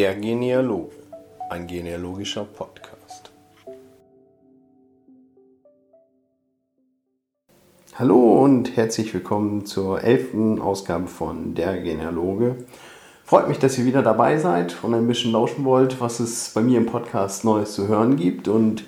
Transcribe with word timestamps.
Der 0.00 0.14
Genealoge, 0.14 0.94
ein 1.50 1.66
genealogischer 1.66 2.44
Podcast. 2.44 3.30
Hallo 7.96 8.42
und 8.42 8.78
herzlich 8.78 9.12
willkommen 9.12 9.66
zur 9.66 10.02
elften 10.02 10.58
Ausgabe 10.58 11.06
von 11.06 11.54
Der 11.54 11.76
Genealoge. 11.82 12.64
Freut 13.26 13.48
mich, 13.48 13.58
dass 13.58 13.76
ihr 13.76 13.84
wieder 13.84 14.00
dabei 14.00 14.38
seid 14.38 14.74
und 14.82 14.94
ein 14.94 15.06
bisschen 15.06 15.32
lauschen 15.32 15.66
wollt, 15.66 16.00
was 16.00 16.18
es 16.18 16.48
bei 16.54 16.62
mir 16.62 16.78
im 16.78 16.86
Podcast 16.86 17.44
Neues 17.44 17.74
zu 17.74 17.86
hören 17.86 18.16
gibt. 18.16 18.48
Und 18.48 18.84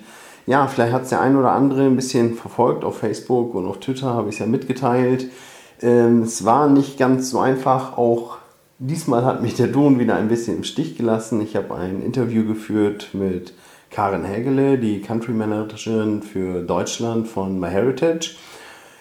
ja, 0.47 0.65
vielleicht 0.65 0.93
hat 0.93 1.03
es 1.03 1.09
der 1.09 1.21
ein 1.21 1.35
oder 1.35 1.51
andere 1.51 1.83
ein 1.83 1.95
bisschen 1.95 2.33
verfolgt 2.33 2.83
auf 2.83 2.97
Facebook 2.97 3.53
und 3.53 3.67
auf 3.67 3.79
Twitter, 3.79 4.15
habe 4.15 4.29
ich 4.29 4.35
es 4.37 4.39
ja 4.39 4.47
mitgeteilt. 4.47 5.29
Ähm, 5.79 6.23
es 6.23 6.43
war 6.43 6.67
nicht 6.67 6.97
ganz 6.97 7.29
so 7.29 7.37
einfach, 7.37 7.99
auch 7.99 8.39
Diesmal 8.85 9.23
hat 9.23 9.41
mich 9.41 9.53
der 9.53 9.67
Don 9.67 9.97
wieder 9.97 10.17
ein 10.17 10.27
bisschen 10.27 10.57
im 10.57 10.63
Stich 10.65 10.97
gelassen. 10.97 11.39
Ich 11.39 11.55
habe 11.55 11.73
ein 11.73 12.01
Interview 12.01 12.45
geführt 12.45 13.11
mit 13.13 13.53
Karen 13.89 14.25
Hägele, 14.25 14.77
die 14.77 14.99
Country 14.99 15.31
Managerin 15.31 16.21
für 16.21 16.61
Deutschland 16.63 17.29
von 17.29 17.61
MyHeritage. 17.61 18.35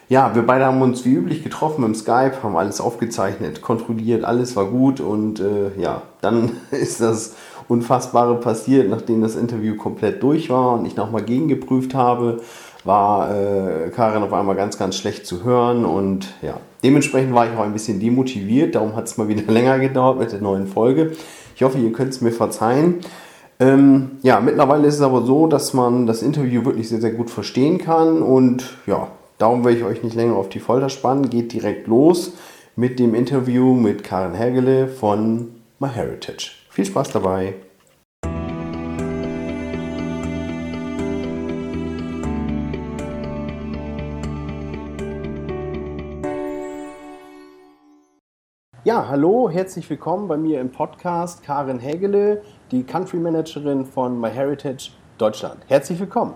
Ja, 0.09 0.37
wir 0.37 0.47
beide 0.47 0.67
haben 0.67 0.81
uns 0.83 1.05
wie 1.05 1.15
üblich 1.15 1.43
getroffen 1.43 1.85
im 1.85 1.97
Skype, 1.97 2.45
haben 2.45 2.55
alles 2.55 2.81
aufgezeichnet, 2.81 3.61
kontrolliert, 3.61 4.23
alles 4.23 4.55
war 4.55 4.67
gut 4.67 5.01
und 5.01 5.41
äh, 5.41 5.77
ja, 5.77 6.03
dann 6.21 6.53
ist 6.71 7.01
das 7.01 7.35
Unfassbare 7.67 8.37
passiert, 8.37 8.89
nachdem 8.89 9.21
das 9.21 9.35
Interview 9.35 9.75
komplett 9.75 10.23
durch 10.23 10.49
war 10.49 10.75
und 10.75 10.87
ich 10.87 10.95
nochmal 10.95 11.25
gegengeprüft 11.25 11.93
habe, 11.93 12.41
war 12.85 13.31
äh, 13.35 13.91
Karin 13.91 14.23
auf 14.23 14.33
einmal 14.33 14.57
ganz, 14.57 14.79
ganz 14.79 14.97
schlecht 14.97 15.27
zu 15.27 15.45
hören 15.45 15.85
und 15.85 16.35
ja, 16.43 16.59
dementsprechend 16.83 17.35
war 17.35 17.47
ich 17.47 17.57
auch 17.57 17.63
ein 17.63 17.73
bisschen 17.73 18.01
demotiviert, 18.01 18.75
darum 18.75 18.97
hat 18.97 19.07
es 19.07 19.17
mal 19.17 19.29
wieder 19.29 19.43
länger 19.53 19.79
gedauert 19.79 20.19
mit 20.19 20.33
der 20.33 20.41
neuen 20.41 20.67
Folge. 20.67 21.13
Ich 21.55 21.63
hoffe, 21.63 21.79
ihr 21.79 21.93
könnt 21.93 22.11
es 22.11 22.21
mir 22.21 22.33
verzeihen. 22.33 23.01
Ähm, 23.61 24.13
ja, 24.23 24.41
mittlerweile 24.41 24.89
ist 24.89 24.97
es 24.97 25.03
aber 25.03 25.23
so, 25.23 25.47
dass 25.47 25.75
man 25.75 26.07
das 26.07 26.23
Interview 26.23 26.65
wirklich 26.65 26.89
sehr, 26.89 27.01
sehr 27.01 27.13
gut 27.13 27.31
verstehen 27.31 27.79
kann 27.79 28.23
und 28.23 28.77
ja, 28.87 29.09
darum 29.39 29.65
will 29.65 29.77
ich 29.77 29.85
euch 29.85 30.03
nicht 30.03 30.17
länger 30.17 30.37
auf 30.37 30.49
die 30.49 30.61
Folter 30.61 30.89
spannen. 30.89 31.31
Geht 31.31 31.53
direkt 31.53 31.87
los 31.87 32.33
mit 32.75 32.99
dem 32.99 33.15
Interview 33.15 33.75
mit 33.75 34.03
Karin 34.03 34.35
Hergele 34.35 34.89
von 34.89 35.49
MyHeritage. 35.79 36.53
Viel 36.71 36.87
Spaß 36.87 37.11
dabei! 37.11 37.55
Ja, 48.85 49.07
hallo, 49.09 49.49
herzlich 49.49 49.89
willkommen 49.89 50.27
bei 50.27 50.37
mir 50.37 50.61
im 50.61 50.69
Podcast 50.69 51.45
Karin 51.45 51.79
Hägele, 51.79 52.43
die 52.73 52.83
Country 52.83 53.19
Managerin 53.19 53.87
von 53.87 54.21
MyHeritage 54.21 54.91
Deutschland. 55.19 55.59
Herzlich 55.69 56.01
willkommen. 56.01 56.35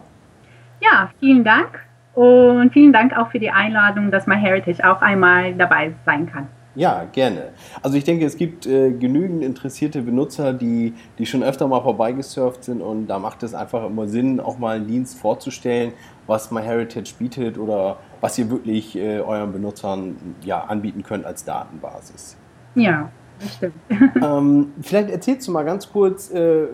Ja, 0.81 1.11
vielen 1.19 1.43
Dank 1.43 1.85
und 2.15 2.73
vielen 2.73 2.93
Dank 2.93 3.17
auch 3.19 3.33
für 3.33 3.41
die 3.41 3.51
Einladung, 3.51 4.13
dass 4.13 4.29
MyHeritage 4.29 4.89
auch 4.89 5.03
einmal 5.03 5.55
dabei 5.55 5.93
sein 6.05 6.31
kann. 6.31 6.47
Ja, 6.77 7.05
gerne. 7.11 7.53
Also 7.83 7.97
ich 7.97 8.05
denke, 8.05 8.27
es 8.27 8.37
gibt 8.37 8.67
äh, 8.67 8.93
genügend 8.93 9.43
interessierte 9.43 10.03
Benutzer, 10.03 10.53
die, 10.53 10.93
die 11.19 11.25
schon 11.25 11.43
öfter 11.43 11.67
mal 11.67 11.81
vorbeigesurft 11.81 12.65
sind 12.65 12.83
und 12.83 13.07
da 13.07 13.19
macht 13.19 13.43
es 13.43 13.55
einfach 13.55 13.87
immer 13.87 14.07
Sinn, 14.07 14.41
auch 14.41 14.59
mal 14.59 14.77
einen 14.77 14.87
Dienst 14.87 15.19
vorzustellen, 15.19 15.95
was 16.27 16.51
MyHeritage 16.51 17.15
bietet 17.19 17.57
oder 17.57 17.97
was 18.21 18.39
ihr 18.39 18.51
wirklich 18.51 18.95
äh, 18.95 19.21
euren 19.21 19.53
Benutzern 19.53 20.17
ja, 20.43 20.65
anbieten 20.65 21.03
könnt 21.03 21.25
als 21.25 21.45
Datenbasis. 21.47 22.37
Ja, 22.75 23.11
das 23.41 23.55
stimmt. 23.55 23.75
ähm, 24.23 24.73
vielleicht 24.83 25.09
erzählst 25.09 25.49
du 25.49 25.53
mal 25.53 25.65
ganz 25.65 25.91
kurz, 25.91 26.31
äh, 26.31 26.67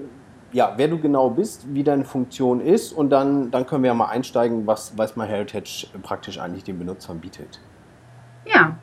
ja, 0.50 0.74
wer 0.76 0.88
du 0.88 0.98
genau 0.98 1.30
bist, 1.30 1.72
wie 1.72 1.84
deine 1.84 2.04
Funktion 2.04 2.60
ist 2.60 2.92
und 2.92 3.10
dann, 3.10 3.52
dann 3.52 3.66
können 3.66 3.84
wir 3.84 3.88
ja 3.88 3.94
mal 3.94 4.08
einsteigen, 4.08 4.66
was, 4.66 4.98
was 4.98 5.14
MyHeritage 5.16 5.86
praktisch 6.02 6.40
eigentlich 6.40 6.64
den 6.64 6.80
Benutzern 6.80 7.20
bietet. 7.20 7.60
Ja, 8.44 8.76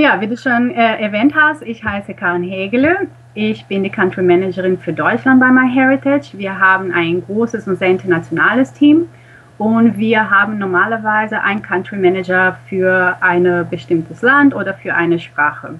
ja, 0.00 0.20
wie 0.20 0.26
du 0.26 0.36
schon 0.36 0.70
äh, 0.70 1.00
erwähnt 1.00 1.34
hast, 1.34 1.62
ich 1.62 1.84
heiße 1.84 2.14
Karin 2.14 2.42
Hegele. 2.42 3.06
Ich 3.34 3.64
bin 3.66 3.82
die 3.82 3.90
Country 3.90 4.22
Managerin 4.22 4.78
für 4.78 4.92
Deutschland 4.92 5.40
bei 5.40 5.50
MyHeritage. 5.50 6.36
Wir 6.38 6.58
haben 6.58 6.92
ein 6.92 7.24
großes 7.24 7.66
und 7.66 7.78
sehr 7.78 7.88
internationales 7.88 8.72
Team. 8.72 9.08
Und 9.56 9.96
wir 9.96 10.30
haben 10.30 10.58
normalerweise 10.58 11.40
einen 11.40 11.62
Country 11.62 11.96
Manager 11.96 12.58
für 12.68 13.16
ein 13.20 13.66
bestimmtes 13.70 14.22
Land 14.22 14.54
oder 14.54 14.74
für 14.74 14.94
eine 14.94 15.18
Sprache. 15.18 15.76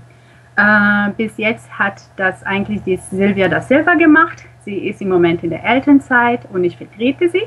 Äh, 0.56 1.10
bis 1.16 1.36
jetzt 1.36 1.76
hat 1.76 2.02
das 2.16 2.44
eigentlich 2.44 2.82
die 2.84 2.96
Silvia 2.96 3.48
da 3.48 3.60
Silva 3.60 3.94
gemacht. 3.94 4.44
Sie 4.64 4.88
ist 4.88 5.02
im 5.02 5.08
Moment 5.08 5.42
in 5.42 5.50
der 5.50 5.64
Elternzeit 5.64 6.40
und 6.52 6.62
ich 6.62 6.76
vertrete 6.76 7.28
sie. 7.28 7.42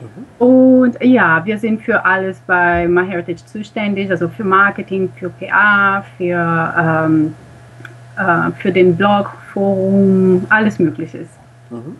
Mhm. 0.00 0.46
Und 0.46 1.02
ja, 1.02 1.44
wir 1.44 1.58
sind 1.58 1.82
für 1.82 2.04
alles 2.04 2.38
bei 2.46 2.86
MyHeritage 2.86 3.44
zuständig, 3.46 4.10
also 4.10 4.28
für 4.28 4.44
Marketing, 4.44 5.10
für 5.18 5.30
PA, 5.30 6.04
für, 6.16 6.74
ähm, 6.78 7.34
äh, 8.16 8.50
für 8.52 8.72
den 8.72 8.96
Blog, 8.96 9.32
Forum, 9.52 10.46
alles 10.50 10.78
Mögliche. 10.78 11.26
Mhm. 11.70 11.96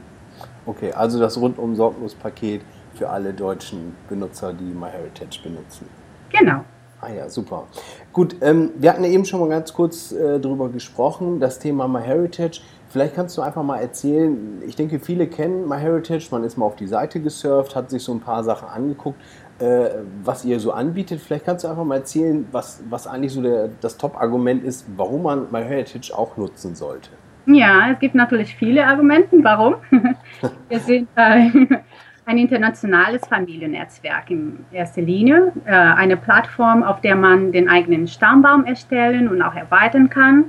Okay, 0.66 0.92
also 0.92 1.18
das 1.18 1.40
rundum 1.40 1.74
sorglos 1.76 2.14
Paket 2.14 2.62
für 2.94 3.08
alle 3.08 3.32
deutschen 3.32 3.94
Benutzer, 4.08 4.52
die 4.52 4.74
MyHeritage 4.74 5.40
benutzen. 5.42 5.86
Genau. 6.30 6.64
Ah 7.00 7.10
ja, 7.10 7.28
super. 7.28 7.66
Gut, 8.12 8.36
ähm, 8.40 8.70
wir 8.78 8.90
hatten 8.90 9.04
eben 9.04 9.24
schon 9.24 9.40
mal 9.40 9.48
ganz 9.48 9.72
kurz 9.72 10.12
äh, 10.12 10.40
darüber 10.40 10.68
gesprochen, 10.70 11.38
das 11.40 11.58
Thema 11.58 11.86
MyHeritage. 11.86 12.60
Vielleicht 12.96 13.14
kannst 13.14 13.36
du 13.36 13.42
einfach 13.42 13.62
mal 13.62 13.76
erzählen, 13.76 14.62
ich 14.66 14.74
denke, 14.74 14.98
viele 15.00 15.26
kennen 15.26 15.68
MyHeritage, 15.68 16.28
man 16.30 16.44
ist 16.44 16.56
mal 16.56 16.64
auf 16.64 16.76
die 16.76 16.86
Seite 16.86 17.20
gesurft, 17.20 17.76
hat 17.76 17.90
sich 17.90 18.02
so 18.02 18.14
ein 18.14 18.20
paar 18.20 18.42
Sachen 18.42 18.70
angeguckt, 18.70 19.20
äh, 19.58 19.90
was 20.24 20.46
ihr 20.46 20.58
so 20.58 20.72
anbietet. 20.72 21.20
Vielleicht 21.20 21.44
kannst 21.44 21.64
du 21.64 21.68
einfach 21.68 21.84
mal 21.84 21.96
erzählen, 21.96 22.46
was, 22.52 22.82
was 22.88 23.06
eigentlich 23.06 23.34
so 23.34 23.42
der, 23.42 23.68
das 23.82 23.98
Top-Argument 23.98 24.64
ist, 24.64 24.86
warum 24.96 25.24
man 25.24 25.46
MyHeritage 25.50 26.10
auch 26.16 26.38
nutzen 26.38 26.74
sollte. 26.74 27.10
Ja, 27.44 27.90
es 27.92 27.98
gibt 27.98 28.14
natürlich 28.14 28.56
viele 28.56 28.86
Argumente, 28.86 29.36
warum. 29.42 29.74
wir 30.70 30.80
sind 30.80 31.06
äh, 31.16 31.50
ein 32.24 32.38
internationales 32.38 33.26
Familiennetzwerk 33.28 34.30
in 34.30 34.64
erster 34.72 35.02
Linie, 35.02 35.52
äh, 35.66 35.70
eine 35.70 36.16
Plattform, 36.16 36.82
auf 36.82 37.02
der 37.02 37.14
man 37.14 37.52
den 37.52 37.68
eigenen 37.68 38.08
Stammbaum 38.08 38.64
erstellen 38.64 39.28
und 39.28 39.42
auch 39.42 39.54
erweitern 39.54 40.08
kann. 40.08 40.46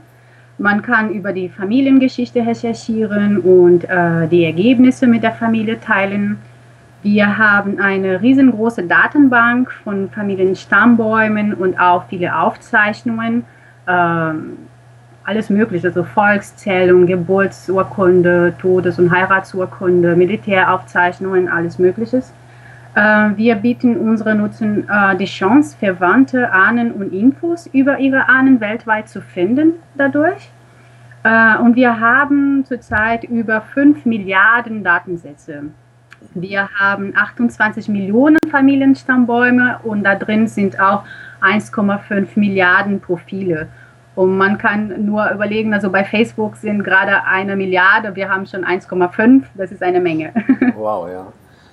Man 0.59 0.81
kann 0.81 1.11
über 1.11 1.33
die 1.33 1.49
Familiengeschichte 1.49 2.45
recherchieren 2.45 3.37
und 3.37 3.83
äh, 3.83 4.27
die 4.27 4.43
Ergebnisse 4.43 5.05
mit 5.05 5.21
der 5.21 5.33
Familie 5.33 5.79
teilen. 5.79 6.39
Wir 7.03 7.37
haben 7.37 7.79
eine 7.79 8.21
riesengroße 8.21 8.83
Datenbank 8.83 9.71
von 9.71 10.09
Familienstammbäumen 10.09 11.53
und 11.53 11.79
auch 11.79 12.05
viele 12.09 12.35
Aufzeichnungen. 12.35 13.45
Ähm, 13.87 14.57
alles 15.23 15.49
Mögliche, 15.49 15.87
also 15.87 16.03
Volkszählung, 16.03 17.05
Geburtsurkunde, 17.05 18.53
Todes- 18.59 18.97
und 18.97 19.11
Heiratsurkunde, 19.11 20.15
Militäraufzeichnungen, 20.15 21.49
alles 21.49 21.77
Mögliche. 21.77 22.23
Äh, 22.97 23.37
wir 23.37 23.55
bieten 23.57 23.95
unseren 23.95 24.39
Nutzern 24.39 24.89
äh, 24.89 25.15
die 25.17 25.25
Chance, 25.25 25.77
Verwandte, 25.77 26.51
Ahnen 26.51 26.91
und 26.91 27.13
Infos 27.13 27.67
über 27.67 27.99
ihre 27.99 28.27
Ahnen 28.27 28.59
weltweit 28.59 29.07
zu 29.07 29.21
finden 29.21 29.73
dadurch. 29.93 30.49
Äh, 31.23 31.59
und 31.59 31.75
wir 31.75 31.99
haben 31.99 32.65
zurzeit 32.65 33.23
über 33.23 33.61
5 33.61 34.03
Milliarden 34.07 34.83
Datensätze. 34.83 35.65
Wir 36.33 36.69
haben 36.79 37.13
28 37.15 37.87
Millionen 37.87 38.39
Familienstammbäume 38.49 39.79
und 39.83 40.03
da 40.03 40.15
drin 40.15 40.47
sind 40.47 40.79
auch 40.79 41.03
1,5 41.41 42.29
Milliarden 42.33 42.99
Profile. 42.99 43.67
Und 44.15 44.35
man 44.35 44.57
kann 44.57 45.05
nur 45.05 45.29
überlegen, 45.29 45.71
also 45.75 45.91
bei 45.91 46.03
Facebook 46.03 46.55
sind 46.55 46.83
gerade 46.83 47.23
eine 47.25 47.55
Milliarde, 47.55 48.15
wir 48.15 48.27
haben 48.27 48.47
schon 48.47 48.65
1,5, 48.65 49.43
das 49.53 49.71
ist 49.71 49.83
eine 49.83 49.99
Menge. 49.99 50.33
Wow, 50.75 51.07
ja. 51.07 51.27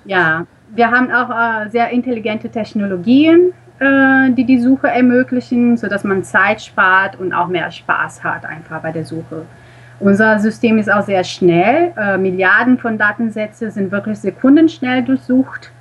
Ja, 0.05 0.45
wir 0.75 0.91
haben 0.91 1.11
auch 1.11 1.29
äh, 1.29 1.69
sehr 1.69 1.89
intelligente 1.89 2.49
Technologien, 2.49 3.53
äh, 3.79 4.31
die 4.31 4.43
die 4.43 4.59
Suche 4.59 4.87
ermöglichen, 4.87 5.77
sodass 5.77 6.03
man 6.03 6.23
Zeit 6.23 6.61
spart 6.61 7.19
und 7.19 7.33
auch 7.33 7.47
mehr 7.47 7.71
Spaß 7.71 8.23
hat 8.23 8.45
einfach 8.45 8.81
bei 8.81 8.91
der 8.91 9.05
Suche. 9.05 9.45
Unser 9.99 10.39
System 10.39 10.77
ist 10.77 10.91
auch 10.91 11.03
sehr 11.03 11.23
schnell. 11.23 11.93
Äh, 11.97 12.17
Milliarden 12.17 12.77
von 12.77 12.97
Datensätzen 12.97 13.71
sind 13.71 13.91
wirklich 13.91 14.19
sekundenschnell 14.19 15.03
durchsucht. 15.03 15.71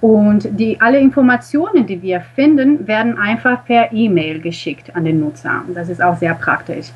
Und 0.00 0.48
die, 0.58 0.80
alle 0.80 0.98
Informationen, 0.98 1.86
die 1.86 2.00
wir 2.00 2.22
finden, 2.22 2.88
werden 2.88 3.18
einfach 3.18 3.64
per 3.66 3.92
E-Mail 3.92 4.40
geschickt 4.40 4.96
an 4.96 5.04
den 5.04 5.20
Nutzer. 5.20 5.62
Das 5.74 5.90
ist 5.90 6.02
auch 6.02 6.16
sehr 6.16 6.34
praktisch. 6.34 6.86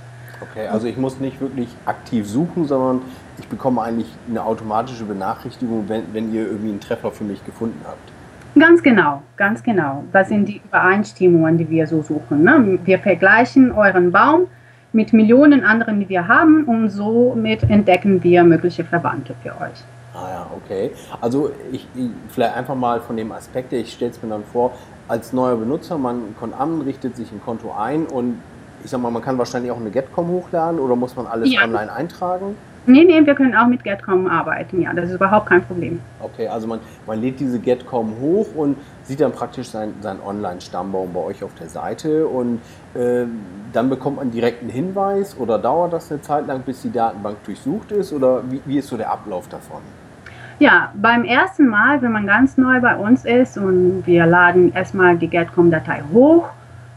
Okay, 0.40 0.66
also 0.68 0.86
ich 0.86 0.96
muss 0.96 1.20
nicht 1.20 1.38
wirklich 1.40 1.68
aktiv 1.84 2.26
suchen, 2.26 2.64
sondern 2.64 3.02
ich 3.38 3.48
bekomme 3.48 3.82
eigentlich 3.82 4.08
eine 4.28 4.44
automatische 4.44 5.04
Benachrichtigung, 5.04 5.88
wenn, 5.88 6.02
wenn 6.12 6.32
ihr 6.32 6.46
irgendwie 6.46 6.70
einen 6.70 6.80
Treffer 6.80 7.10
für 7.10 7.24
mich 7.24 7.44
gefunden 7.44 7.80
habt. 7.84 8.12
Ganz 8.58 8.82
genau, 8.82 9.22
ganz 9.36 9.62
genau. 9.62 10.04
Das 10.12 10.28
sind 10.28 10.46
die 10.46 10.60
Übereinstimmungen, 10.64 11.58
die 11.58 11.68
wir 11.68 11.86
so 11.88 12.02
suchen. 12.02 12.44
Ne? 12.44 12.78
Wir 12.84 13.00
vergleichen 13.00 13.72
euren 13.72 14.12
Baum 14.12 14.46
mit 14.92 15.12
Millionen 15.12 15.64
anderen, 15.64 15.98
die 15.98 16.08
wir 16.08 16.28
haben 16.28 16.64
und 16.64 16.88
somit 16.88 17.64
entdecken 17.64 18.22
wir 18.22 18.44
mögliche 18.44 18.84
Verwandte 18.84 19.34
für 19.42 19.50
euch. 19.50 19.82
Ah 20.14 20.28
ja, 20.28 20.46
okay. 20.56 20.92
Also 21.20 21.50
ich, 21.72 21.88
ich 21.96 22.10
vielleicht 22.28 22.54
einfach 22.54 22.76
mal 22.76 23.00
von 23.00 23.16
dem 23.16 23.32
Aspekt, 23.32 23.72
ich 23.72 23.92
stelle 23.92 24.12
es 24.12 24.22
mir 24.22 24.28
dann 24.28 24.44
vor, 24.44 24.70
als 25.08 25.32
neuer 25.32 25.56
Benutzer, 25.56 25.98
man 25.98 26.36
kommt 26.38 26.58
an, 26.58 26.82
richtet 26.82 27.16
sich 27.16 27.32
ein 27.32 27.42
Konto 27.44 27.74
ein 27.76 28.06
und 28.06 28.40
ich 28.84 28.90
sag 28.90 29.00
mal, 29.00 29.10
man 29.10 29.22
kann 29.22 29.36
wahrscheinlich 29.36 29.72
auch 29.72 29.80
eine 29.80 29.90
Getcom 29.90 30.28
hochladen 30.28 30.78
oder 30.78 30.94
muss 30.94 31.16
man 31.16 31.26
alles 31.26 31.52
ja. 31.52 31.64
online 31.64 31.92
eintragen? 31.92 32.54
Nee, 32.86 33.04
nee, 33.04 33.24
wir 33.24 33.34
können 33.34 33.54
auch 33.54 33.66
mit 33.66 33.82
Getcom 33.82 34.26
arbeiten, 34.26 34.82
ja, 34.82 34.92
das 34.92 35.08
ist 35.08 35.14
überhaupt 35.14 35.46
kein 35.46 35.62
Problem. 35.64 36.00
Okay, 36.20 36.48
also 36.48 36.66
man, 36.66 36.80
man 37.06 37.20
lädt 37.20 37.40
diese 37.40 37.58
Getcom 37.58 38.14
hoch 38.20 38.46
und 38.54 38.76
sieht 39.04 39.20
dann 39.20 39.32
praktisch 39.32 39.68
seinen 39.68 39.94
sein 40.02 40.18
Online-Stammbaum 40.24 41.14
bei 41.14 41.20
euch 41.20 41.42
auf 41.42 41.54
der 41.58 41.68
Seite 41.68 42.26
und 42.26 42.60
äh, 42.94 43.24
dann 43.72 43.88
bekommt 43.88 44.16
man 44.16 44.30
direkt 44.30 44.60
einen 44.60 44.70
Hinweis 44.70 45.36
oder 45.38 45.58
dauert 45.58 45.94
das 45.94 46.10
eine 46.10 46.20
Zeit 46.20 46.46
lang, 46.46 46.60
bis 46.60 46.82
die 46.82 46.92
Datenbank 46.92 47.42
durchsucht 47.44 47.90
ist 47.90 48.12
oder 48.12 48.42
wie, 48.50 48.60
wie 48.66 48.78
ist 48.78 48.88
so 48.88 48.98
der 48.98 49.10
Ablauf 49.10 49.48
davon? 49.48 49.80
Ja, 50.58 50.92
beim 50.94 51.24
ersten 51.24 51.66
Mal, 51.66 52.00
wenn 52.02 52.12
man 52.12 52.26
ganz 52.26 52.58
neu 52.58 52.80
bei 52.80 52.96
uns 52.96 53.24
ist 53.24 53.56
und 53.56 54.02
wir 54.06 54.26
laden 54.26 54.72
erstmal 54.74 55.16
die 55.16 55.28
Getcom-Datei 55.28 56.02
hoch, 56.12 56.48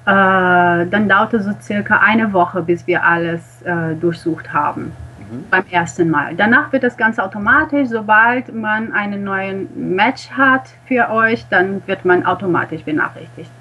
äh, 0.05 0.85
dann 0.85 1.07
dauert 1.07 1.33
es 1.33 1.45
so 1.45 1.51
circa 1.61 1.97
eine 1.97 2.31
Woche, 2.33 2.61
bis 2.61 2.85
wir 2.87 3.03
alles 3.03 3.61
äh, 3.63 3.95
durchsucht 3.95 4.53
haben. 4.53 4.91
Mhm. 5.29 5.45
Beim 5.49 5.63
ersten 5.69 6.09
Mal. 6.09 6.35
Danach 6.35 6.71
wird 6.71 6.83
das 6.83 6.97
Ganze 6.97 7.23
automatisch, 7.23 7.89
sobald 7.89 8.53
man 8.53 8.93
einen 8.93 9.23
neuen 9.23 9.95
Match 9.95 10.29
hat 10.31 10.69
für 10.87 11.09
euch, 11.09 11.45
dann 11.49 11.81
wird 11.87 12.05
man 12.05 12.25
automatisch 12.25 12.83
benachrichtigt. 12.83 13.51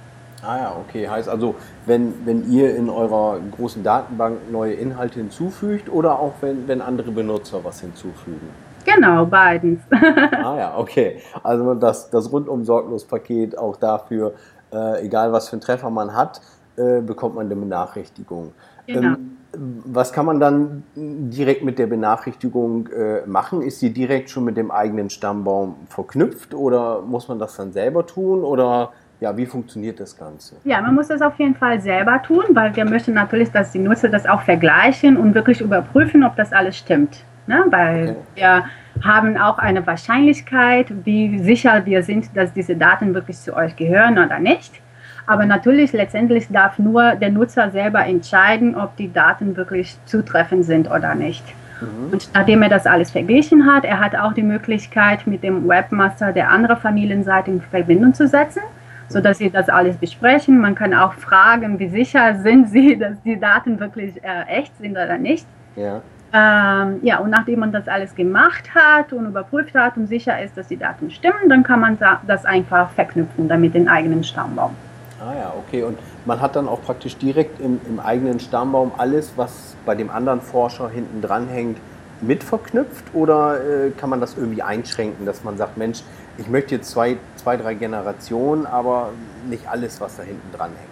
Ah 0.43 0.59
ja, 0.59 0.77
okay. 0.79 1.09
Heißt 1.09 1.29
also, 1.29 1.57
wenn, 1.87 2.15
wenn 2.25 2.51
ihr 2.51 2.77
in 2.77 2.89
eurer 2.89 3.39
großen 3.57 3.83
Datenbank 3.83 4.51
neue 4.51 4.75
Inhalte 4.75 5.19
hinzufügt 5.19 5.89
oder 5.89 6.19
auch 6.19 6.35
wenn, 6.41 6.69
wenn 6.69 6.81
andere 6.81 7.11
Benutzer 7.11 7.65
was 7.65 7.81
hinzufügen? 7.81 8.49
Genau, 8.85 9.27
beidens. 9.27 9.81
ah 9.91 10.57
ja, 10.57 10.79
okay. 10.79 11.21
Also 11.43 11.75
das, 11.75 12.11
das 12.11 12.31
rundum 12.31 12.65
sorglos 12.65 13.05
Paket 13.05 13.59
auch 13.59 13.77
dafür, 13.77 14.35
äh, 14.73 15.05
egal 15.05 15.33
was 15.33 15.49
für 15.49 15.55
einen 15.55 15.63
Treffer 15.63 15.91
man 15.91 16.15
hat, 16.15 16.41
äh, 16.77 17.01
bekommt 17.01 17.35
man 17.35 17.47
eine 17.47 17.57
Benachrichtigung. 17.57 18.53
Genau. 18.87 19.17
Ähm, 19.17 19.39
was 19.85 20.13
kann 20.13 20.27
man 20.27 20.41
dann 20.41 20.85
direkt 20.95 21.65
mit 21.65 21.79
der 21.79 21.87
Benachrichtigung 21.87 22.89
äh, 22.89 23.27
machen? 23.27 23.63
Ist 23.63 23.81
sie 23.81 23.93
direkt 23.93 24.31
schon 24.31 24.45
mit 24.45 24.57
dem 24.57 24.71
eigenen 24.71 25.11
Stammbaum 25.11 25.77
verknüpft 25.89 26.55
oder 26.55 27.03
muss 27.03 27.29
man 27.29 27.39
das 27.39 27.57
dann 27.57 27.73
selber 27.73 28.07
tun 28.07 28.45
oder 28.45 28.93
ja, 29.21 29.37
wie 29.37 29.47
funktioniert 29.47 29.99
das 29.99 30.17
Ganze? 30.17 30.57
Ja, 30.65 30.81
man 30.83 30.95
muss 30.95 31.09
das 31.09 31.23
auf 31.23 31.39
jeden 31.39 31.55
Fall 31.55 31.81
selber 31.81 32.23
tun, 32.23 32.45
weil 32.51 32.77
wir 32.77 32.85
möchten 32.85 33.15
natürlich, 33.15 33.51
dass 33.51 33.73
die 33.73 33.79
Nutzer 33.79 34.09
das 34.09 34.27
auch 34.27 34.43
vergleichen 34.43 35.17
und 35.17 35.35
wirklich 35.35 35.61
überprüfen, 35.61 36.23
ob 36.23 36.37
das 36.37 36.53
alles 36.53 36.77
stimmt. 36.77 37.25
Ne? 37.47 37.65
Weil 37.71 38.11
okay. 38.11 38.17
wir 38.35 38.65
haben 39.03 39.37
auch 39.37 39.59
eine 39.59 39.87
Wahrscheinlichkeit, 39.87 40.93
wie 41.05 41.39
sicher 41.39 41.87
wir 41.87 42.03
sind, 42.03 42.37
dass 42.37 42.53
diese 42.53 42.77
Daten 42.77 43.15
wirklich 43.15 43.39
zu 43.39 43.55
euch 43.55 43.77
gehören 43.77 44.19
oder 44.19 44.39
nicht. 44.39 44.83
Aber 45.27 45.45
natürlich, 45.45 45.93
letztendlich 45.93 46.49
darf 46.49 46.79
nur 46.79 47.17
der 47.17 47.31
Nutzer 47.31 47.71
selber 47.71 48.05
entscheiden, 48.07 48.77
ob 48.77 48.97
die 48.97 49.13
Daten 49.13 49.57
wirklich 49.57 49.97
zutreffend 50.07 50.65
sind 50.65 50.89
oder 50.89 51.15
nicht. 51.15 51.45
Mhm. 51.81 52.13
Und 52.13 52.31
nachdem 52.33 52.63
er 52.63 52.69
das 52.69 52.87
alles 52.87 53.11
verglichen 53.11 53.67
hat, 53.67 53.85
er 53.85 54.01
hat 54.01 54.17
auch 54.17 54.33
die 54.33 54.43
Möglichkeit, 54.43 55.27
mit 55.27 55.43
dem 55.43 55.69
Webmaster 55.69 56.33
der 56.33 56.51
anderen 56.51 56.77
Familienseite 56.77 57.51
in 57.51 57.61
Verbindung 57.61 58.15
zu 58.15 58.29
setzen, 58.29 58.63
sodass 59.09 59.39
sie 59.39 59.51
das 59.51 59.69
alles 59.69 59.97
besprechen. 59.97 60.61
Man 60.61 60.75
kann 60.75 60.95
auch 60.95 61.15
fragen, 61.15 61.79
wie 61.79 61.89
sicher 61.89 62.37
sind 62.37 62.71
sie, 62.71 62.97
dass 62.99 63.21
die 63.23 63.39
Daten 63.39 63.81
wirklich 63.81 64.23
äh, 64.23 64.43
echt 64.49 64.77
sind 64.79 64.93
oder 64.93 65.19
nicht. 65.19 65.47
Ja. 65.75 66.01
Ähm, 66.33 66.99
ja, 67.03 67.19
und 67.19 67.31
nachdem 67.31 67.61
man 67.61 67.73
das 67.73 67.89
alles 67.89 68.15
gemacht 68.15 68.75
hat 68.75 69.13
und 69.13 69.27
überprüft 69.27 69.75
hat 69.75 69.97
und 69.97 70.07
sicher 70.07 70.41
ist, 70.43 70.57
dass 70.57 70.69
die 70.69 70.77
Daten 70.77 71.11
stimmen, 71.11 71.49
dann 71.49 71.63
kann 71.63 71.81
man 71.81 71.99
das 72.27 72.45
einfach 72.45 72.91
verknüpfen, 72.91 73.49
damit 73.49 73.75
den 73.75 73.89
eigenen 73.89 74.25
Stammbaum. 74.25 74.75
Ah 75.21 75.35
ja, 75.35 75.55
okay. 75.57 75.83
Und 75.83 75.99
man 76.25 76.41
hat 76.41 76.57
dann 76.57 76.69
auch 76.69 76.83
praktisch 76.83 77.17
direkt 77.17 77.61
im, 77.61 77.81
im 77.89 78.01
eigenen 78.01 78.39
Stammbaum 78.39 78.93
alles, 78.99 79.33
was 79.37 79.75
bei 79.87 79.95
dem 79.95 80.11
anderen 80.11 80.41
Forscher 80.41 80.89
hinten 80.89 81.23
dran 81.23 81.49
hängt, 81.49 81.79
mit 82.21 82.43
verknüpft? 82.43 83.05
Oder 83.15 83.59
äh, 83.61 83.91
kann 83.91 84.11
man 84.11 84.21
das 84.21 84.37
irgendwie 84.37 84.63
einschränken, 84.63 85.27
dass 85.27 85.45
man 85.45 85.57
sagt, 85.57 85.77
Mensch, 85.77 86.03
ich 86.39 86.49
möchte 86.49 86.75
jetzt 86.75 86.91
zwei, 86.91 87.17
zwei, 87.37 87.57
drei 87.57 87.75
Generationen, 87.75 88.67
aber 88.67 89.11
nicht 89.49 89.69
alles, 89.69 90.01
was 90.01 90.17
da 90.17 90.23
hinten 90.23 90.57
dran 90.57 90.71
hängt? 90.77 90.91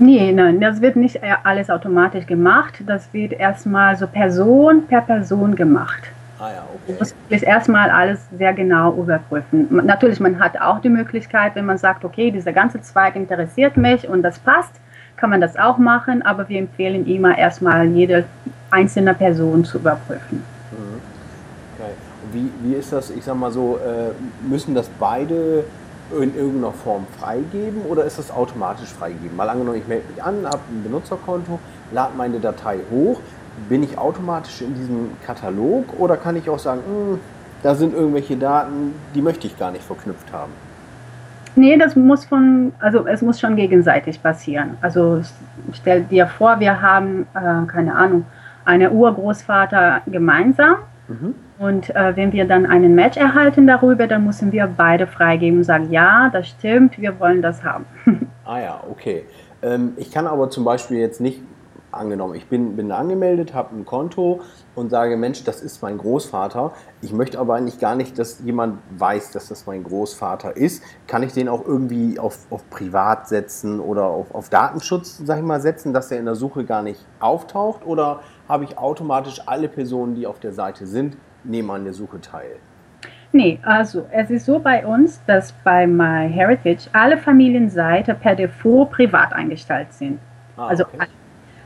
Nee, 0.00 0.32
nein, 0.32 0.60
das 0.60 0.80
wird 0.80 0.94
nicht 0.94 1.20
alles 1.42 1.70
automatisch 1.70 2.24
gemacht. 2.26 2.82
Das 2.86 3.12
wird 3.12 3.32
erstmal 3.32 3.96
so 3.96 4.06
Person 4.06 4.86
per 4.86 5.00
Person 5.00 5.56
gemacht. 5.56 6.12
Ah 6.40 6.50
ja, 6.52 6.62
okay. 6.72 6.92
Du 6.92 6.98
musst 6.98 7.42
erstmal 7.42 7.90
alles 7.90 8.20
sehr 8.36 8.52
genau 8.52 8.94
überprüfen. 8.94 9.68
Natürlich, 9.84 10.20
man 10.20 10.38
hat 10.38 10.60
auch 10.60 10.80
die 10.80 10.88
Möglichkeit, 10.88 11.54
wenn 11.56 11.66
man 11.66 11.78
sagt, 11.78 12.04
okay, 12.04 12.30
dieser 12.30 12.52
ganze 12.52 12.80
Zweig 12.80 13.16
interessiert 13.16 13.76
mich 13.76 14.08
und 14.08 14.22
das 14.22 14.38
passt, 14.38 14.72
kann 15.16 15.30
man 15.30 15.40
das 15.40 15.56
auch 15.56 15.78
machen, 15.78 16.22
aber 16.22 16.48
wir 16.48 16.60
empfehlen 16.60 17.06
immer 17.06 17.36
erstmal 17.36 17.86
jede 17.86 18.24
einzelne 18.70 19.14
Person 19.14 19.64
zu 19.64 19.78
überprüfen. 19.78 20.44
Mhm. 20.70 21.00
Okay. 21.76 21.92
Wie, 22.32 22.52
wie 22.62 22.74
ist 22.74 22.92
das, 22.92 23.10
ich 23.10 23.24
sag 23.24 23.36
mal 23.36 23.50
so, 23.50 23.78
äh, 23.78 24.10
müssen 24.48 24.74
das 24.74 24.88
beide 25.00 25.64
in 26.12 26.34
irgendeiner 26.34 26.72
Form 26.72 27.06
freigeben 27.18 27.82
oder 27.82 28.04
ist 28.04 28.18
das 28.18 28.30
automatisch 28.30 28.88
freigegeben? 28.88 29.36
Mal 29.36 29.48
angenommen, 29.48 29.78
ich 29.78 29.88
melde 29.88 30.04
mich 30.12 30.22
an, 30.22 30.46
habe 30.46 30.60
ein 30.70 30.82
Benutzerkonto, 30.82 31.58
lade 31.92 32.12
meine 32.16 32.38
Datei 32.38 32.78
hoch. 32.90 33.20
Bin 33.68 33.82
ich 33.82 33.98
automatisch 33.98 34.62
in 34.62 34.74
diesem 34.74 35.10
Katalog 35.24 35.98
oder 35.98 36.16
kann 36.16 36.36
ich 36.36 36.48
auch 36.48 36.58
sagen, 36.58 36.80
mh, 36.86 37.12
hm, 37.12 37.20
da 37.62 37.74
sind 37.74 37.94
irgendwelche 37.94 38.36
Daten, 38.36 38.94
die 39.14 39.22
möchte 39.22 39.46
ich 39.46 39.58
gar 39.58 39.72
nicht 39.72 39.82
verknüpft 39.82 40.32
haben? 40.32 40.52
Nee, 41.56 41.76
das 41.76 41.96
muss 41.96 42.24
von, 42.24 42.72
also 42.78 43.06
es 43.06 43.20
muss 43.20 43.40
schon 43.40 43.56
gegenseitig 43.56 44.22
passieren. 44.22 44.76
Also 44.80 45.22
stell 45.72 46.02
dir 46.04 46.28
vor, 46.28 46.60
wir 46.60 46.80
haben, 46.80 47.26
äh, 47.34 47.66
keine 47.66 47.96
Ahnung, 47.96 48.24
eine 48.64 48.92
Urgroßvater 48.92 50.02
gemeinsam 50.06 50.76
Mhm. 51.08 51.34
Und 51.58 51.90
äh, 51.96 52.14
wenn 52.14 52.32
wir 52.32 52.46
dann 52.46 52.66
einen 52.66 52.94
Match 52.94 53.16
erhalten 53.16 53.66
darüber, 53.66 54.06
dann 54.06 54.24
müssen 54.24 54.52
wir 54.52 54.66
beide 54.66 55.06
freigeben 55.06 55.58
und 55.58 55.64
sagen, 55.64 55.90
ja, 55.90 56.30
das 56.32 56.48
stimmt, 56.48 56.98
wir 56.98 57.18
wollen 57.18 57.42
das 57.42 57.64
haben. 57.64 57.86
ah 58.44 58.60
ja, 58.60 58.80
okay. 58.88 59.24
Ähm, 59.62 59.92
ich 59.96 60.12
kann 60.12 60.26
aber 60.26 60.50
zum 60.50 60.64
Beispiel 60.64 60.98
jetzt 60.98 61.20
nicht, 61.20 61.40
angenommen, 61.90 62.34
ich 62.34 62.46
bin, 62.46 62.76
bin 62.76 62.92
angemeldet, 62.92 63.54
habe 63.54 63.74
ein 63.74 63.84
Konto 63.84 64.40
und 64.74 64.90
sage, 64.90 65.16
Mensch, 65.16 65.44
das 65.44 65.60
ist 65.62 65.82
mein 65.82 65.98
Großvater. 65.98 66.72
Ich 67.00 67.12
möchte 67.12 67.38
aber 67.38 67.54
eigentlich 67.54 67.78
gar 67.78 67.94
nicht, 67.94 68.18
dass 68.18 68.40
jemand 68.40 68.78
weiß, 68.98 69.32
dass 69.32 69.48
das 69.48 69.66
mein 69.66 69.84
Großvater 69.84 70.56
ist. 70.56 70.82
Kann 71.06 71.22
ich 71.22 71.32
den 71.32 71.48
auch 71.48 71.64
irgendwie 71.64 72.18
auf, 72.18 72.46
auf 72.50 72.68
Privat 72.70 73.28
setzen 73.28 73.80
oder 73.80 74.04
auf, 74.04 74.34
auf 74.34 74.48
Datenschutz, 74.48 75.22
sag 75.24 75.38
ich 75.38 75.44
mal, 75.44 75.60
setzen, 75.60 75.92
dass 75.92 76.10
er 76.10 76.18
in 76.18 76.26
der 76.26 76.34
Suche 76.34 76.64
gar 76.64 76.82
nicht 76.82 77.04
auftaucht? 77.20 77.86
Oder 77.86 78.20
habe 78.48 78.64
ich 78.64 78.78
automatisch 78.78 79.40
alle 79.46 79.68
Personen, 79.68 80.14
die 80.14 80.26
auf 80.26 80.40
der 80.40 80.52
Seite 80.52 80.86
sind, 80.86 81.16
nehmen 81.44 81.70
an 81.70 81.84
der 81.84 81.92
Suche 81.92 82.20
teil. 82.20 82.56
Nee, 83.32 83.58
also 83.62 84.06
es 84.10 84.30
ist 84.30 84.46
so 84.46 84.58
bei 84.58 84.86
uns, 84.86 85.22
dass 85.26 85.52
bei 85.52 85.86
MyHeritage 85.86 86.88
alle 86.92 87.18
Familienseiten 87.18 88.18
per 88.18 88.34
Default 88.34 88.90
privat 88.90 89.34
eingestellt 89.34 89.92
sind. 89.92 90.18
Ah, 90.56 90.68
also 90.68 90.84
okay. 90.84 91.06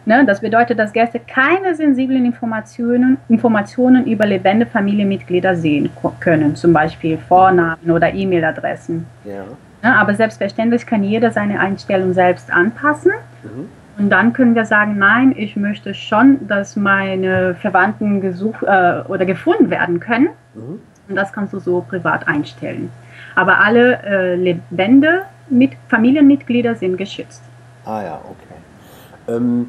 Ne, 0.06 0.25
das 0.26 0.40
bedeutet, 0.40 0.78
dass 0.78 0.92
Gäste 0.92 1.21
keine 1.21 1.75
sensiblen 1.75 2.25
Informationen, 2.25 3.18
Informationen 3.28 4.06
über 4.06 4.26
lebende 4.26 4.66
Familienmitglieder 4.66 5.54
sehen 5.54 5.90
können, 6.21 6.56
zum 6.56 6.73
Beispiel 6.73 7.18
Vornamen 7.18 7.90
oder 7.90 8.12
E-Mail-Adressen. 8.12 9.06
Ja. 9.25 9.44
Ne, 9.82 9.97
aber 9.97 10.14
selbstverständlich 10.14 10.87
kann 10.87 11.02
jeder 11.02 11.30
seine 11.30 11.59
Einstellung 11.59 12.12
selbst 12.12 12.52
anpassen. 12.52 13.12
Mhm. 13.42 13.68
Und 13.99 14.11
dann 14.11 14.32
können 14.32 14.54
wir 14.54 14.64
sagen, 14.64 14.97
nein, 14.97 15.35
ich 15.37 15.54
möchte 15.56 15.92
schon, 15.92 16.47
dass 16.49 16.76
meine 16.76 17.54
Verwandten 17.56 18.21
gesucht 18.21 18.62
äh, 18.62 19.02
oder 19.09 19.26
gefunden 19.26 19.71
werden 19.71 20.00
können. 20.00 20.28
Mhm. 20.54 20.80
Und 21.09 21.16
das 21.16 21.32
kannst 21.32 21.52
du 21.52 21.59
so 21.59 21.85
privat 21.87 22.26
einstellen. 22.26 22.90
Aber 23.35 23.59
alle 23.59 24.02
äh, 24.02 24.35
Lebende 24.37 25.23
mit 25.49 25.73
Familienmitglieder 25.88 26.75
sind 26.75 26.97
geschützt. 26.97 27.42
Ah 27.85 28.02
ja, 28.02 28.21
okay. 28.25 29.37
Ähm, 29.37 29.68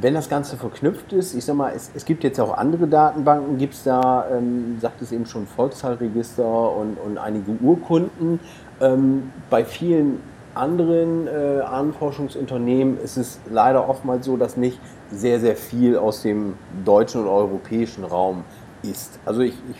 wenn 0.00 0.14
das 0.14 0.28
Ganze 0.28 0.56
verknüpft 0.56 1.12
ist, 1.12 1.34
ich 1.34 1.44
sag 1.44 1.56
mal, 1.56 1.72
es, 1.74 1.90
es 1.94 2.04
gibt 2.04 2.24
jetzt 2.24 2.40
auch 2.40 2.56
andere 2.56 2.86
Datenbanken, 2.86 3.58
gibt 3.58 3.74
es 3.74 3.84
da, 3.84 4.26
ähm, 4.30 4.78
sagt 4.80 5.02
es 5.02 5.12
eben 5.12 5.26
schon, 5.26 5.46
Volkszahlregister 5.46 6.76
und, 6.76 6.96
und 6.98 7.18
einige 7.18 7.52
Urkunden. 7.60 8.40
Ähm, 8.80 9.32
bei 9.50 9.64
vielen 9.64 10.20
anderen 10.54 11.26
äh, 11.26 11.60
Ahnenforschungsunternehmen 11.60 12.98
ist 13.00 13.16
es 13.16 13.40
leider 13.50 13.88
oftmals 13.88 14.26
so, 14.26 14.36
dass 14.36 14.56
nicht 14.56 14.78
sehr, 15.10 15.40
sehr 15.40 15.56
viel 15.56 15.96
aus 15.96 16.22
dem 16.22 16.54
deutschen 16.84 17.22
oder 17.22 17.30
europäischen 17.30 18.04
Raum 18.04 18.44
ist. 18.82 19.18
Also 19.24 19.42
ich, 19.42 19.54
ich 19.70 19.78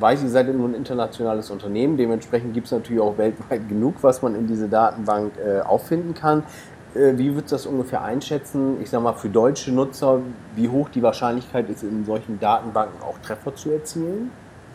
weiß, 0.00 0.22
ihr 0.22 0.28
seid 0.28 0.52
nur 0.54 0.68
ein 0.68 0.74
internationales 0.74 1.50
Unternehmen, 1.50 1.96
dementsprechend 1.96 2.54
gibt 2.54 2.66
es 2.66 2.72
natürlich 2.72 3.00
auch 3.00 3.18
weltweit 3.18 3.68
genug, 3.68 3.96
was 4.02 4.22
man 4.22 4.34
in 4.34 4.46
diese 4.46 4.68
Datenbank 4.68 5.32
äh, 5.38 5.60
auffinden 5.60 6.14
kann. 6.14 6.42
Äh, 6.94 7.16
wie 7.16 7.34
würdest 7.34 7.52
du 7.52 7.56
das 7.56 7.66
ungefähr 7.66 8.02
einschätzen? 8.02 8.80
Ich 8.82 8.90
sag 8.90 9.02
mal, 9.02 9.12
für 9.12 9.28
deutsche 9.28 9.72
Nutzer, 9.72 10.20
wie 10.54 10.68
hoch 10.68 10.88
die 10.88 11.02
Wahrscheinlichkeit 11.02 11.68
ist, 11.70 11.82
in 11.82 12.04
solchen 12.04 12.38
Datenbanken 12.40 13.02
auch 13.02 13.18
Treffer 13.18 13.54
zu 13.54 13.72
erzielen? 13.72 14.30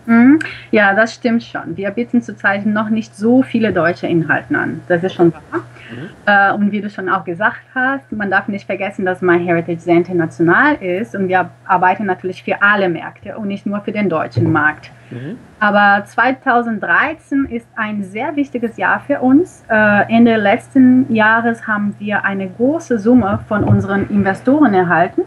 Mhm. 0.05 0.39
Ja, 0.71 0.93
das 0.93 1.13
stimmt 1.13 1.43
schon. 1.43 1.77
Wir 1.77 1.91
bieten 1.91 2.21
zurzeit 2.21 2.65
noch 2.65 2.89
nicht 2.89 3.15
so 3.15 3.41
viele 3.41 3.71
deutsche 3.71 4.07
Inhalte 4.07 4.57
an. 4.57 4.81
Das 4.87 5.03
ist 5.03 5.13
schon 5.13 5.33
wahr. 5.33 5.63
Mhm. 5.91 6.09
Äh, 6.25 6.53
und 6.53 6.71
wie 6.71 6.81
du 6.81 6.89
schon 6.89 7.09
auch 7.09 7.23
gesagt 7.23 7.61
hast, 7.73 8.11
man 8.11 8.31
darf 8.31 8.47
nicht 8.47 8.65
vergessen, 8.65 9.05
dass 9.05 9.21
MyHeritage 9.21 9.79
sehr 9.79 9.95
international 9.95 10.75
ist 10.75 11.15
und 11.15 11.27
wir 11.27 11.49
arbeiten 11.65 12.05
natürlich 12.05 12.43
für 12.43 12.61
alle 12.61 12.89
Märkte 12.89 13.37
und 13.37 13.47
nicht 13.47 13.65
nur 13.65 13.81
für 13.81 13.91
den 13.91 14.09
deutschen 14.09 14.51
Markt. 14.51 14.91
Mhm. 15.11 15.37
Aber 15.59 16.05
2013 16.05 17.45
ist 17.45 17.67
ein 17.75 18.03
sehr 18.03 18.35
wichtiges 18.35 18.77
Jahr 18.77 18.99
für 18.99 19.19
uns. 19.19 19.63
Äh, 19.69 20.13
Ende 20.13 20.35
letzten 20.35 21.13
Jahres 21.13 21.67
haben 21.67 21.95
wir 21.99 22.25
eine 22.25 22.49
große 22.49 22.99
Summe 22.99 23.39
von 23.47 23.63
unseren 23.63 24.09
Investoren 24.09 24.73
erhalten 24.73 25.23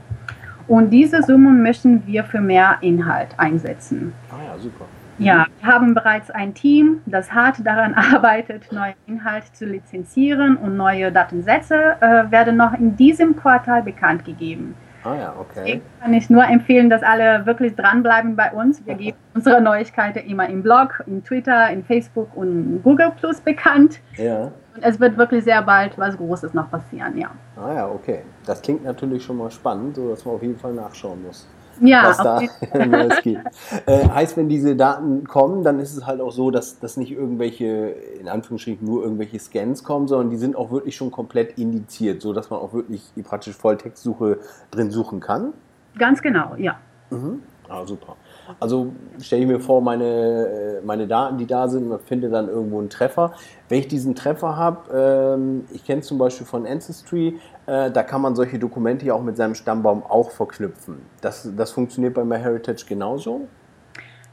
und 0.69 0.91
diese 0.91 1.23
Summen 1.23 1.63
möchten 1.63 2.07
wir 2.07 2.25
für 2.25 2.41
mehr 2.41 2.79
Inhalt 2.81 3.29
einsetzen. 3.37 4.13
Ah 4.31 4.53
ja, 4.53 4.59
super. 4.59 4.87
Ja, 5.19 5.47
wir 5.61 5.73
haben 5.73 5.95
bereits 5.95 6.31
ein 6.31 6.55
Team, 6.55 7.01
das 7.07 7.33
hart 7.33 7.65
daran 7.65 7.95
arbeitet, 8.15 8.71
neue 8.73 8.95
Inhalte 9.07 9.53
zu 9.53 9.65
lizenzieren 9.65 10.57
und 10.57 10.77
neue 10.77 11.11
Datensätze 11.11 11.97
äh, 12.01 12.31
werden 12.31 12.57
noch 12.57 12.75
in 12.75 12.97
diesem 12.97 13.37
Quartal 13.37 13.83
bekannt 13.83 14.25
gegeben. 14.25 14.75
Ah 15.05 15.15
ja, 15.15 15.35
okay. 15.39 15.75
Ich 15.75 16.01
kann 16.03 16.15
ich 16.15 16.29
nur 16.29 16.45
empfehlen, 16.45 16.91
dass 16.91 17.03
alle 17.03 17.47
wirklich 17.47 17.77
dranbleiben 17.77 18.35
bei 18.35 18.51
uns. 18.53 18.85
Wir 18.85 18.95
geben 18.97 19.17
unsere 19.35 19.61
Neuigkeiten 19.61 20.19
immer 20.29 20.49
im 20.49 20.63
Blog, 20.63 21.03
in 21.07 21.23
Twitter, 21.23 21.71
in 21.71 21.85
Facebook 21.85 22.37
und 22.37 22.83
Google 22.83 23.13
Plus 23.19 23.41
bekannt. 23.41 24.01
Ja. 24.17 24.51
Und 24.75 24.83
es 24.83 24.99
wird 24.99 25.17
wirklich 25.17 25.45
sehr 25.45 25.63
bald 25.63 25.97
was 25.97 26.17
Großes 26.17 26.53
noch 26.55 26.71
passieren, 26.71 27.17
ja. 27.17 27.31
Ah 27.57 27.73
ja, 27.73 27.89
okay. 27.89 28.23
Das 28.45 28.61
klingt 28.61 28.85
natürlich 28.85 29.23
schon 29.23 29.39
mal 29.39 29.51
spannend, 29.51 29.97
sodass 29.97 30.25
man 30.25 30.35
auf 30.35 30.43
jeden 30.43 30.59
Fall 30.59 30.75
nachschauen 30.75 31.23
muss 31.23 31.47
ja, 31.81 32.09
was 32.09 32.17
da 32.19 32.41
Neues 32.87 33.23
gibt. 33.23 33.43
Äh, 33.87 34.09
heißt, 34.09 34.37
wenn 34.37 34.49
diese 34.49 34.77
Daten 34.77 35.25
kommen, 35.25 35.65
dann 35.65 35.79
ist 35.81 35.97
es 35.97 36.07
halt 36.07 36.21
auch 36.21 36.33
so, 36.33 36.51
dass, 36.51 36.79
dass 36.79 36.97
nicht 36.97 37.13
irgendwelche, 37.13 37.95
in 38.21 38.29
Anführungsstrichen 38.29 38.87
nur 38.87 39.03
irgendwelche 39.03 39.39
Scans 39.39 39.85
kommen, 39.85 40.09
sondern 40.09 40.31
die 40.31 40.37
sind 40.37 40.57
auch 40.57 40.71
wirklich 40.71 40.97
schon 40.97 41.11
komplett 41.11 41.59
indiziert, 41.59 42.23
sodass 42.23 42.51
man 42.51 42.61
auch 42.61 42.73
wirklich 42.73 43.03
die 43.17 43.23
praktische 43.23 43.57
Volltextsuche 43.57 44.39
drin 44.71 44.91
suchen 44.91 45.21
kann? 45.21 45.53
Ganz 45.99 46.23
genau, 46.23 46.55
ja. 46.57 46.79
Mhm. 47.11 47.43
Ah, 47.69 47.85
super. 47.85 48.17
Also 48.61 48.93
stelle 49.21 49.43
ich 49.43 49.49
mir 49.49 49.61
vor, 49.61 49.81
meine, 49.81 50.05
äh, 50.05 50.81
meine 50.85 51.07
Daten, 51.07 51.39
die 51.39 51.47
da 51.47 51.69
sind, 51.69 51.89
man 51.89 52.01
findet 52.01 52.33
dann 52.33 52.49
irgendwo 52.49 52.79
einen 52.79 52.91
Treffer. 52.91 53.33
Wenn 53.69 53.79
ich 53.81 53.89
diesen 53.89 54.15
Treffer 54.15 54.57
habe, 54.57 55.37
ähm, 55.37 55.65
ich 55.73 55.85
kenne 55.85 56.01
es 56.01 56.07
zum 56.07 56.19
Beispiel 56.19 56.47
von 56.47 56.67
Ancestry, 56.67 57.39
äh, 57.67 57.91
da 57.91 58.03
kann 58.03 58.21
man 58.21 58.35
solche 58.35 58.59
Dokumente 58.59 59.07
ja 59.07 59.15
auch 59.15 59.23
mit 59.23 59.37
seinem 59.37 59.55
Stammbaum 59.55 60.03
auch 60.03 60.31
verknüpfen. 60.31 60.99
Das, 61.21 61.49
das 61.57 61.73
funktioniert 61.73 62.15
bei 62.15 62.25
MyHeritage 62.25 62.85
genauso? 62.87 63.49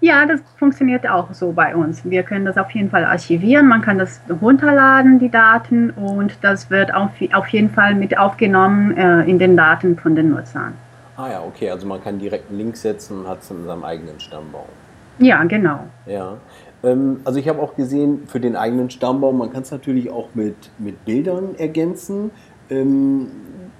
Ja, 0.03 0.25
das 0.25 0.41
funktioniert 0.57 1.07
auch 1.07 1.33
so 1.33 1.53
bei 1.53 1.73
uns. 1.73 2.03
Wir 2.03 2.23
können 2.23 2.43
das 2.43 2.57
auf 2.57 2.69
jeden 2.71 2.89
Fall 2.89 3.05
archivieren, 3.05 3.69
man 3.69 3.81
kann 3.81 3.97
das 3.97 4.19
runterladen, 4.41 5.17
die 5.17 5.29
Daten, 5.29 5.91
und 5.91 6.37
das 6.41 6.69
wird 6.69 6.93
auf, 6.93 7.11
auf 7.31 7.47
jeden 7.47 7.69
Fall 7.69 7.95
mit 7.95 8.17
aufgenommen 8.17 8.97
äh, 8.97 9.23
in 9.23 9.39
den 9.39 9.55
Daten 9.55 9.97
von 9.97 10.13
den 10.13 10.31
Nutzern. 10.31 10.73
Ah 11.15 11.29
ja, 11.29 11.43
okay, 11.43 11.69
also 11.69 11.85
man 11.85 12.03
kann 12.03 12.19
direkt 12.19 12.49
einen 12.49 12.57
Link 12.59 12.75
setzen 12.75 13.19
und 13.19 13.27
hat 13.27 13.41
es 13.41 13.51
in 13.51 13.65
seinem 13.65 13.83
eigenen 13.83 14.19
Stammbaum. 14.19 14.65
Ja, 15.19 15.43
genau. 15.43 15.79
Ja. 16.05 16.37
Ähm, 16.83 17.21
also 17.23 17.39
ich 17.39 17.47
habe 17.47 17.61
auch 17.61 17.75
gesehen, 17.75 18.27
für 18.27 18.39
den 18.39 18.55
eigenen 18.55 18.89
Stammbaum, 18.89 19.37
man 19.37 19.51
kann 19.51 19.61
es 19.61 19.71
natürlich 19.71 20.09
auch 20.09 20.29
mit, 20.33 20.55
mit 20.79 21.05
Bildern 21.05 21.55
ergänzen. 21.57 22.31
Ähm, 22.69 23.27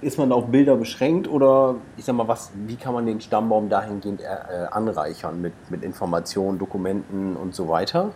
ist 0.00 0.18
man 0.18 0.32
auf 0.32 0.46
Bilder 0.46 0.76
beschränkt 0.76 1.28
oder 1.28 1.76
ich 1.96 2.04
sag 2.04 2.14
mal, 2.14 2.28
was, 2.28 2.52
wie 2.66 2.76
kann 2.76 2.92
man 2.92 3.06
den 3.06 3.20
Stammbaum 3.20 3.68
dahingehend 3.68 4.20
äh, 4.20 4.26
anreichern 4.70 5.40
mit, 5.40 5.54
mit 5.70 5.82
Informationen, 5.82 6.58
Dokumenten 6.58 7.36
und 7.36 7.54
so 7.54 7.68
weiter? 7.68 8.10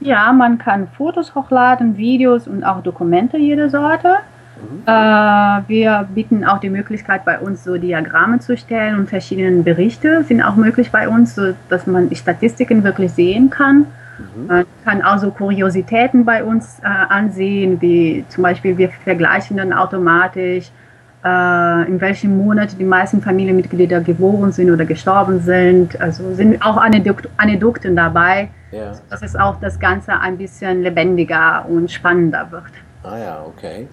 Ja, 0.00 0.32
man 0.32 0.58
kann 0.58 0.88
Fotos 0.88 1.34
hochladen, 1.34 1.96
Videos 1.96 2.46
und 2.48 2.64
auch 2.64 2.82
Dokumente 2.82 3.36
jeder 3.36 3.70
Sorte. 3.70 4.16
Mhm. 4.56 4.82
Äh, 4.86 5.68
wir 5.68 6.08
bieten 6.14 6.44
auch 6.44 6.58
die 6.58 6.70
Möglichkeit, 6.70 7.24
bei 7.24 7.38
uns 7.38 7.64
so 7.64 7.76
Diagramme 7.76 8.40
zu 8.40 8.56
stellen 8.56 8.98
und 8.98 9.08
verschiedene 9.08 9.62
Berichte 9.62 10.24
sind 10.24 10.42
auch 10.42 10.56
möglich 10.56 10.90
bei 10.90 11.08
uns, 11.08 11.34
so 11.34 11.54
dass 11.68 11.86
man 11.86 12.08
die 12.08 12.16
Statistiken 12.16 12.84
wirklich 12.84 13.12
sehen 13.12 13.50
kann. 13.50 13.86
Mhm. 14.18 14.46
Man 14.46 14.64
kann 14.84 15.02
auch 15.02 15.18
so 15.18 15.30
Kuriositäten 15.30 16.24
bei 16.24 16.44
uns 16.44 16.78
äh, 16.82 16.86
ansehen, 16.86 17.80
wie 17.80 18.24
zum 18.28 18.42
Beispiel 18.42 18.76
wir 18.76 18.90
vergleichen 19.04 19.56
dann 19.56 19.72
automatisch, 19.72 20.70
äh, 21.24 21.88
in 21.88 22.00
welchem 22.00 22.36
Monat 22.36 22.78
die 22.78 22.84
meisten 22.84 23.22
Familienmitglieder 23.22 24.00
geboren 24.00 24.52
sind 24.52 24.70
oder 24.70 24.84
gestorben 24.84 25.40
sind. 25.40 26.00
Also 26.00 26.34
sind 26.34 26.64
auch 26.64 26.76
Anekdoten 26.76 27.96
dabei, 27.96 28.48
ja. 28.70 28.92
dass 29.08 29.22
es 29.22 29.36
auch 29.36 29.56
das 29.60 29.78
Ganze 29.78 30.18
ein 30.18 30.36
bisschen 30.36 30.82
lebendiger 30.82 31.64
und 31.68 31.90
spannender 31.90 32.50
wird. 32.50 32.72
Ah 33.04 33.18
ja, 33.18 33.44
okay. 33.46 33.88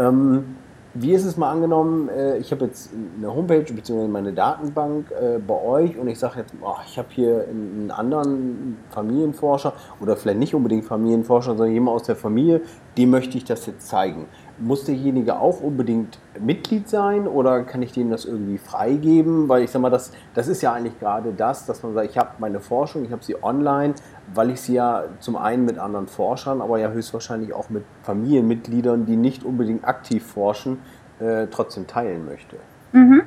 Ähm, 0.00 0.56
wie 0.92 1.12
ist 1.12 1.24
es 1.24 1.36
mal 1.36 1.50
angenommen, 1.50 2.08
äh, 2.08 2.38
ich 2.38 2.50
habe 2.50 2.64
jetzt 2.64 2.90
eine 3.16 3.32
Homepage 3.32 3.72
bzw. 3.72 4.08
meine 4.08 4.32
Datenbank 4.32 5.12
äh, 5.12 5.38
bei 5.38 5.54
euch 5.54 5.96
und 5.96 6.08
ich 6.08 6.18
sage 6.18 6.40
jetzt, 6.40 6.52
oh, 6.60 6.74
ich 6.84 6.98
habe 6.98 7.08
hier 7.10 7.46
einen 7.48 7.92
anderen 7.92 8.76
Familienforscher 8.90 9.72
oder 10.00 10.16
vielleicht 10.16 10.40
nicht 10.40 10.54
unbedingt 10.54 10.84
Familienforscher, 10.84 11.50
sondern 11.56 11.72
jemand 11.72 11.96
aus 11.96 12.06
der 12.06 12.16
Familie, 12.16 12.62
dem 12.98 13.10
möchte 13.10 13.38
ich 13.38 13.44
das 13.44 13.66
jetzt 13.66 13.86
zeigen. 13.86 14.26
Muss 14.60 14.84
derjenige 14.84 15.38
auch 15.38 15.60
unbedingt 15.60 16.18
Mitglied 16.38 16.88
sein 16.88 17.26
oder 17.26 17.62
kann 17.64 17.80
ich 17.82 17.92
dem 17.92 18.10
das 18.10 18.26
irgendwie 18.26 18.58
freigeben? 18.58 19.48
Weil 19.48 19.64
ich 19.64 19.70
sage 19.70 19.82
mal, 19.82 19.90
das, 19.90 20.12
das 20.34 20.48
ist 20.48 20.62
ja 20.62 20.72
eigentlich 20.72 20.98
gerade 21.00 21.32
das, 21.32 21.66
dass 21.66 21.82
man 21.82 21.94
sagt, 21.94 22.10
ich 22.10 22.18
habe 22.18 22.30
meine 22.38 22.60
Forschung, 22.60 23.04
ich 23.04 23.10
habe 23.10 23.24
sie 23.24 23.42
online, 23.42 23.94
weil 24.34 24.50
ich 24.50 24.60
sie 24.60 24.74
ja 24.74 25.04
zum 25.18 25.36
einen 25.36 25.64
mit 25.64 25.78
anderen 25.78 26.06
Forschern, 26.06 26.60
aber 26.60 26.78
ja 26.78 26.90
höchstwahrscheinlich 26.90 27.52
auch 27.52 27.70
mit 27.70 27.84
Familienmitgliedern, 28.02 29.06
die 29.06 29.16
nicht 29.16 29.44
unbedingt 29.44 29.84
aktiv 29.84 30.24
forschen, 30.24 30.78
äh, 31.20 31.46
trotzdem 31.50 31.86
teilen 31.86 32.26
möchte. 32.26 32.56
Mhm. 32.92 33.22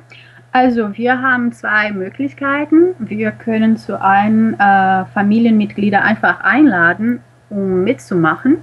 Also 0.52 0.96
wir 0.96 1.20
haben 1.20 1.50
zwei 1.50 1.90
Möglichkeiten. 1.90 2.94
Wir 3.00 3.32
können 3.32 3.76
zu 3.76 4.00
einem 4.00 4.54
äh, 4.54 5.04
Familienmitglieder 5.06 6.02
einfach 6.02 6.42
einladen, 6.42 7.20
um 7.50 7.82
mitzumachen. 7.82 8.58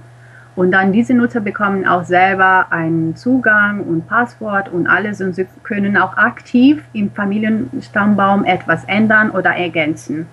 Und 0.54 0.72
dann 0.72 0.92
diese 0.92 1.14
Nutzer 1.14 1.40
bekommen 1.40 1.86
auch 1.86 2.04
selber 2.04 2.66
einen 2.70 3.16
Zugang 3.16 3.80
und 3.80 4.06
Passwort 4.06 4.68
und 4.68 4.86
alles. 4.86 5.20
Und 5.20 5.34
sie 5.34 5.46
können 5.62 5.96
auch 5.96 6.16
aktiv 6.16 6.84
im 6.92 7.10
Familienstammbaum 7.10 8.44
etwas 8.44 8.84
ändern 8.84 9.30
oder 9.30 9.50
ergänzen. 9.50 10.26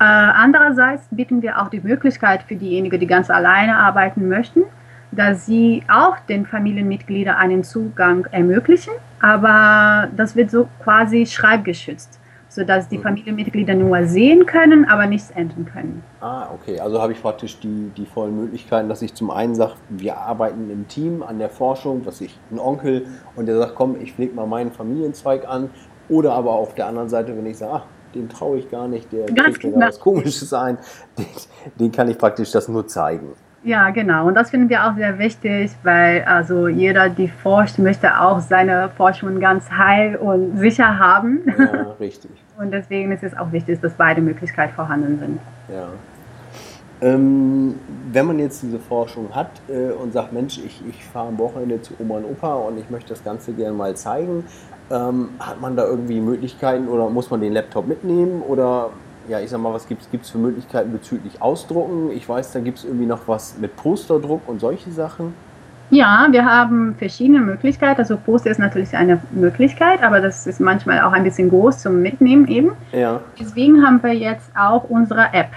Äh, 0.00 0.04
andererseits 0.04 1.08
bieten 1.10 1.42
wir 1.42 1.60
auch 1.60 1.68
die 1.68 1.80
Möglichkeit 1.80 2.44
für 2.44 2.54
diejenigen, 2.54 3.00
die 3.00 3.06
ganz 3.06 3.30
alleine 3.30 3.76
arbeiten 3.78 4.28
möchten, 4.28 4.62
dass 5.10 5.46
sie 5.46 5.82
auch 5.88 6.18
den 6.28 6.46
Familienmitgliedern 6.46 7.34
einen 7.34 7.64
Zugang 7.64 8.26
ermöglichen, 8.30 8.92
aber 9.20 10.08
das 10.16 10.36
wird 10.36 10.52
so 10.52 10.68
quasi 10.84 11.26
schreibgeschützt, 11.26 12.17
sodass 12.58 12.88
die. 12.88 12.98
Familienmitglieder 12.98 13.74
nur 13.74 14.06
sehen 14.06 14.44
können, 14.44 14.84
aber 14.84 15.06
nichts 15.06 15.30
ändern 15.30 15.66
können. 15.72 16.02
Ah, 16.20 16.48
okay. 16.52 16.80
Also 16.80 17.00
habe 17.00 17.12
ich 17.12 17.22
praktisch 17.22 17.58
die, 17.60 17.90
die 17.96 18.06
vollen 18.06 18.36
Möglichkeiten, 18.36 18.88
dass 18.88 19.02
ich 19.02 19.14
zum 19.14 19.30
einen 19.30 19.54
sage, 19.54 19.74
wir 19.88 20.16
arbeiten 20.18 20.68
im 20.68 20.88
Team 20.88 21.22
an 21.22 21.38
der 21.38 21.48
Forschung, 21.48 22.04
was 22.04 22.20
ich, 22.20 22.36
ein 22.50 22.58
Onkel, 22.58 23.06
und 23.36 23.46
der 23.46 23.56
sagt, 23.58 23.76
komm, 23.76 23.96
ich 24.00 24.12
pflege 24.14 24.34
mal 24.34 24.46
meinen 24.46 24.72
Familienzweig 24.72 25.48
an. 25.48 25.70
Oder 26.08 26.32
aber 26.32 26.52
auf 26.52 26.74
der 26.74 26.86
anderen 26.86 27.08
Seite, 27.08 27.36
wenn 27.36 27.46
ich 27.46 27.58
sage, 27.58 27.72
ach, 27.74 27.84
den 28.14 28.28
traue 28.28 28.58
ich 28.58 28.68
gar 28.70 28.88
nicht, 28.88 29.12
der 29.12 29.26
kriegt 29.26 29.64
mir 29.64 29.72
genau. 29.72 29.86
was 29.86 30.00
Komisches 30.00 30.52
ein, 30.52 30.78
den, 31.18 31.26
den 31.78 31.92
kann 31.92 32.08
ich 32.10 32.18
praktisch 32.18 32.50
das 32.50 32.68
nur 32.68 32.86
zeigen. 32.88 33.34
Ja, 33.68 33.90
genau. 33.90 34.26
Und 34.26 34.34
das 34.34 34.48
finden 34.48 34.70
wir 34.70 34.86
auch 34.86 34.96
sehr 34.96 35.18
wichtig, 35.18 35.72
weil 35.82 36.22
also 36.24 36.68
jeder, 36.68 37.10
der 37.10 37.28
forscht, 37.28 37.78
möchte 37.78 38.18
auch 38.18 38.40
seine 38.40 38.88
Forschung 38.96 39.40
ganz 39.40 39.70
heil 39.70 40.16
und 40.16 40.58
sicher 40.58 40.98
haben. 40.98 41.40
Ja, 41.58 41.94
richtig. 42.00 42.30
Und 42.58 42.70
deswegen 42.70 43.12
ist 43.12 43.22
es 43.22 43.36
auch 43.36 43.52
wichtig, 43.52 43.78
dass 43.82 43.92
beide 43.92 44.22
Möglichkeiten 44.22 44.72
vorhanden 44.72 45.18
sind. 45.18 45.38
Ja. 45.68 45.88
Ähm, 47.02 47.74
wenn 48.10 48.26
man 48.26 48.38
jetzt 48.38 48.62
diese 48.62 48.78
Forschung 48.78 49.28
hat 49.34 49.50
äh, 49.68 49.92
und 49.92 50.14
sagt, 50.14 50.32
Mensch, 50.32 50.58
ich, 50.64 50.82
ich 50.88 51.04
fahre 51.04 51.28
am 51.28 51.38
Wochenende 51.38 51.82
zu 51.82 51.92
Oma 51.98 52.16
und 52.16 52.24
Opa 52.24 52.54
und 52.54 52.78
ich 52.78 52.88
möchte 52.88 53.10
das 53.10 53.22
Ganze 53.22 53.52
gerne 53.52 53.76
mal 53.76 53.94
zeigen, 53.94 54.46
ähm, 54.90 55.28
hat 55.40 55.60
man 55.60 55.76
da 55.76 55.84
irgendwie 55.84 56.22
Möglichkeiten 56.22 56.88
oder 56.88 57.10
muss 57.10 57.30
man 57.30 57.42
den 57.42 57.52
Laptop 57.52 57.86
mitnehmen 57.86 58.40
oder 58.40 58.88
ja, 59.28 59.40
ich 59.40 59.50
sag 59.50 59.60
mal, 59.60 59.72
was 59.72 59.86
gibt 59.86 60.02
es 60.12 60.30
für 60.30 60.38
Möglichkeiten 60.38 60.90
bezüglich 60.92 61.40
Ausdrucken? 61.40 62.10
Ich 62.12 62.28
weiß, 62.28 62.52
da 62.52 62.60
gibt 62.60 62.78
es 62.78 62.84
irgendwie 62.84 63.06
noch 63.06 63.26
was 63.26 63.56
mit 63.58 63.76
Posterdruck 63.76 64.42
und 64.46 64.60
solche 64.60 64.90
Sachen. 64.90 65.34
Ja, 65.90 66.28
wir 66.30 66.44
haben 66.44 66.94
verschiedene 66.96 67.40
Möglichkeiten. 67.40 67.98
Also 68.00 68.18
Poster 68.18 68.50
ist 68.50 68.58
natürlich 68.58 68.94
eine 68.94 69.20
Möglichkeit, 69.30 70.02
aber 70.02 70.20
das 70.20 70.46
ist 70.46 70.60
manchmal 70.60 71.00
auch 71.00 71.12
ein 71.12 71.24
bisschen 71.24 71.48
groß 71.48 71.78
zum 71.78 72.02
Mitnehmen 72.02 72.46
eben. 72.48 72.72
Ja. 72.92 73.20
Deswegen 73.40 73.86
haben 73.86 74.02
wir 74.02 74.12
jetzt 74.12 74.50
auch 74.54 74.84
unsere 74.84 75.32
App. 75.32 75.48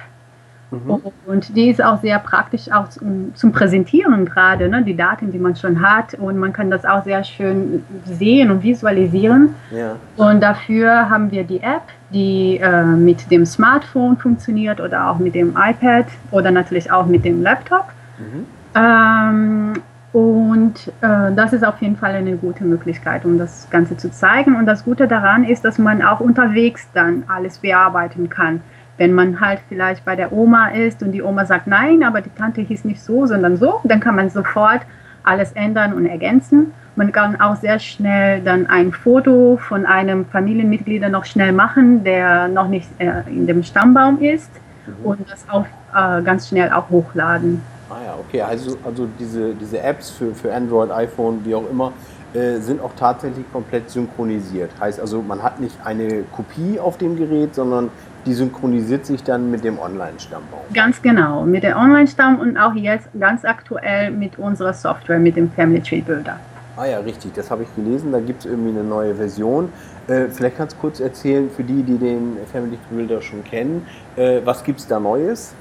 Mhm. 0.71 1.01
Und 1.27 1.55
die 1.55 1.69
ist 1.69 1.83
auch 1.83 2.01
sehr 2.01 2.17
praktisch 2.19 2.71
auch 2.71 2.89
zum, 2.89 3.35
zum 3.35 3.51
Präsentieren 3.51 4.25
gerade, 4.25 4.69
ne? 4.69 4.81
die 4.83 4.95
Daten, 4.95 5.31
die 5.31 5.37
man 5.37 5.55
schon 5.55 5.81
hat. 5.81 6.13
Und 6.13 6.37
man 6.37 6.53
kann 6.53 6.71
das 6.71 6.85
auch 6.85 7.03
sehr 7.03 7.23
schön 7.23 7.83
sehen 8.05 8.49
und 8.49 8.63
visualisieren. 8.63 9.53
Ja. 9.69 9.97
Und 10.15 10.41
dafür 10.41 11.09
haben 11.09 11.29
wir 11.29 11.43
die 11.43 11.61
App, 11.61 11.83
die 12.13 12.57
äh, 12.57 12.83
mit 12.83 13.29
dem 13.29 13.45
Smartphone 13.45 14.15
funktioniert 14.17 14.79
oder 14.79 15.09
auch 15.09 15.19
mit 15.19 15.35
dem 15.35 15.57
iPad 15.57 16.05
oder 16.31 16.51
natürlich 16.51 16.89
auch 16.89 17.05
mit 17.05 17.25
dem 17.25 17.41
Laptop. 17.41 17.85
Mhm. 18.17 18.45
Ähm, 18.73 19.73
und 20.13 20.87
äh, 21.01 21.31
das 21.33 21.53
ist 21.53 21.65
auf 21.65 21.81
jeden 21.81 21.95
Fall 21.95 22.11
eine 22.15 22.35
gute 22.35 22.65
Möglichkeit, 22.65 23.23
um 23.23 23.37
das 23.37 23.69
Ganze 23.69 23.95
zu 23.95 24.11
zeigen. 24.11 24.55
Und 24.55 24.65
das 24.65 24.83
Gute 24.83 25.07
daran 25.07 25.43
ist, 25.45 25.63
dass 25.63 25.77
man 25.77 26.01
auch 26.01 26.19
unterwegs 26.19 26.87
dann 26.93 27.23
alles 27.27 27.59
bearbeiten 27.59 28.29
kann. 28.29 28.61
Wenn 29.01 29.13
man 29.13 29.41
halt 29.41 29.61
vielleicht 29.67 30.05
bei 30.05 30.15
der 30.15 30.31
Oma 30.31 30.67
ist 30.67 31.01
und 31.01 31.11
die 31.11 31.23
Oma 31.23 31.43
sagt, 31.47 31.65
nein, 31.65 32.03
aber 32.03 32.21
die 32.21 32.29
Tante 32.37 32.61
hieß 32.61 32.85
nicht 32.85 33.01
so, 33.01 33.25
sondern 33.25 33.57
so, 33.57 33.79
dann 33.83 33.99
kann 33.99 34.15
man 34.15 34.29
sofort 34.29 34.81
alles 35.23 35.53
ändern 35.53 35.93
und 35.93 36.05
ergänzen. 36.05 36.71
Man 36.95 37.11
kann 37.11 37.41
auch 37.41 37.55
sehr 37.55 37.79
schnell 37.79 38.41
dann 38.41 38.67
ein 38.67 38.91
Foto 38.91 39.57
von 39.57 39.87
einem 39.87 40.25
Familienmitglied 40.25 41.01
noch 41.09 41.25
schnell 41.25 41.51
machen, 41.51 42.03
der 42.03 42.47
noch 42.47 42.67
nicht 42.67 42.89
äh, 42.99 43.23
in 43.25 43.47
dem 43.47 43.63
Stammbaum 43.63 44.21
ist 44.21 44.51
mhm. 44.85 45.03
und 45.03 45.31
das 45.31 45.47
auch 45.49 45.65
äh, 45.95 46.21
ganz 46.21 46.49
schnell 46.49 46.71
auch 46.71 46.87
hochladen. 46.91 47.59
Ah 47.89 47.95
ja, 48.05 48.15
okay, 48.19 48.43
also, 48.43 48.77
also 48.85 49.07
diese, 49.17 49.55
diese 49.55 49.81
Apps 49.81 50.11
für, 50.11 50.35
für 50.35 50.53
Android, 50.53 50.91
iPhone, 50.91 51.43
wie 51.43 51.55
auch 51.55 51.67
immer, 51.71 51.91
äh, 52.35 52.59
sind 52.59 52.79
auch 52.79 52.93
tatsächlich 52.95 53.51
komplett 53.51 53.89
synchronisiert. 53.89 54.69
Heißt 54.79 54.99
also, 54.99 55.23
man 55.23 55.41
hat 55.41 55.59
nicht 55.59 55.75
eine 55.83 56.23
Kopie 56.31 56.79
auf 56.79 56.97
dem 56.97 57.17
Gerät, 57.17 57.55
sondern 57.55 57.89
die 58.25 58.33
synchronisiert 58.33 59.05
sich 59.05 59.23
dann 59.23 59.49
mit 59.51 59.63
dem 59.63 59.79
Online-Stammbaum. 59.79 60.61
Ganz 60.73 61.01
genau, 61.01 61.43
mit 61.43 61.63
dem 61.63 61.75
Online-Stamm 61.75 62.39
und 62.39 62.57
auch 62.57 62.73
jetzt 62.73 63.09
ganz 63.19 63.45
aktuell 63.45 64.11
mit 64.11 64.37
unserer 64.37 64.73
Software, 64.73 65.19
mit 65.19 65.35
dem 65.35 65.51
Family 65.51 65.81
Tree 65.81 66.01
Builder. 66.01 66.39
Ah 66.77 66.85
ja, 66.85 66.99
richtig, 66.99 67.33
das 67.33 67.51
habe 67.51 67.63
ich 67.63 67.75
gelesen, 67.75 68.11
da 68.11 68.19
gibt 68.19 68.39
es 68.39 68.45
irgendwie 68.45 68.69
eine 68.69 68.83
neue 68.83 69.15
Version. 69.15 69.69
Äh, 70.07 70.27
vielleicht 70.29 70.57
kannst 70.57 70.75
du 70.77 70.81
kurz 70.81 70.99
erzählen, 70.99 71.49
für 71.49 71.63
die, 71.63 71.83
die 71.83 71.97
den 71.97 72.37
Family 72.51 72.77
Tree 72.77 72.95
Builder 72.95 73.21
schon 73.21 73.43
kennen, 73.43 73.85
äh, 74.15 74.39
was 74.43 74.63
gibt 74.63 74.79
es 74.79 74.87
da 74.87 74.99
Neues? 74.99 75.53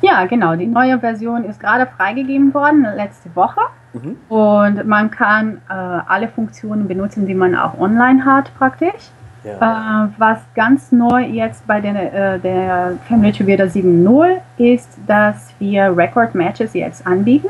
Ja, 0.00 0.26
genau, 0.26 0.56
die 0.56 0.66
neue 0.66 0.98
Version 0.98 1.44
ist 1.44 1.60
gerade 1.60 1.86
freigegeben 1.86 2.52
worden, 2.52 2.86
letzte 2.96 3.34
Woche. 3.36 3.60
Mhm. 3.92 4.16
Und 4.28 4.86
man 4.86 5.10
kann 5.10 5.60
äh, 5.68 5.72
alle 5.72 6.28
Funktionen 6.28 6.88
benutzen, 6.88 7.26
die 7.26 7.34
man 7.34 7.54
auch 7.54 7.78
online 7.78 8.24
hat 8.24 8.50
praktisch. 8.58 9.10
Ja. 9.44 10.04
Äh, 10.06 10.08
was 10.18 10.38
ganz 10.54 10.92
neu 10.92 11.20
jetzt 11.22 11.66
bei 11.66 11.80
der, 11.80 12.34
äh, 12.34 12.38
der 12.38 12.98
Family 13.08 13.32
Together 13.32 13.66
7.0 13.66 14.40
ist, 14.58 14.88
dass 15.06 15.52
wir 15.58 15.96
Record 15.96 16.34
Matches 16.34 16.74
jetzt 16.74 17.06
anbieten. 17.06 17.48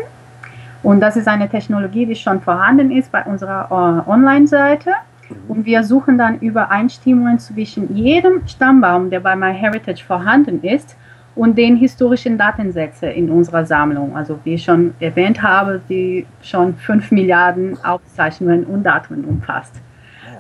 Und 0.82 1.00
das 1.00 1.16
ist 1.16 1.28
eine 1.28 1.48
Technologie, 1.48 2.06
die 2.06 2.16
schon 2.16 2.40
vorhanden 2.40 2.90
ist 2.90 3.12
bei 3.12 3.22
unserer 3.24 3.66
äh, 3.70 4.10
Online-Seite. 4.10 4.90
Mhm. 5.28 5.36
Und 5.48 5.66
wir 5.66 5.84
suchen 5.84 6.18
dann 6.18 6.38
Übereinstimmungen 6.38 7.38
zwischen 7.38 7.94
jedem 7.94 8.46
Stammbaum, 8.46 9.10
der 9.10 9.20
bei 9.20 9.36
MyHeritage 9.36 10.04
vorhanden 10.04 10.62
ist, 10.62 10.96
und 11.34 11.56
den 11.56 11.76
historischen 11.76 12.36
Datensätze 12.36 13.06
in 13.06 13.30
unserer 13.30 13.64
Sammlung. 13.64 14.16
Also 14.16 14.38
wie 14.44 14.54
ich 14.54 14.64
schon 14.64 14.94
erwähnt 15.00 15.42
habe, 15.42 15.80
die 15.88 16.26
schon 16.42 16.74
5 16.74 17.10
Milliarden 17.10 17.82
Aufzeichnungen 17.84 18.64
und 18.64 18.82
Daten 18.82 19.24
umfasst. 19.24 19.74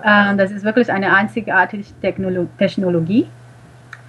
Äh, 0.02 0.36
das 0.36 0.50
ist 0.50 0.64
wirklich 0.64 0.92
eine 0.92 1.14
einzigartige 1.14 1.84
Technologie. 2.58 3.26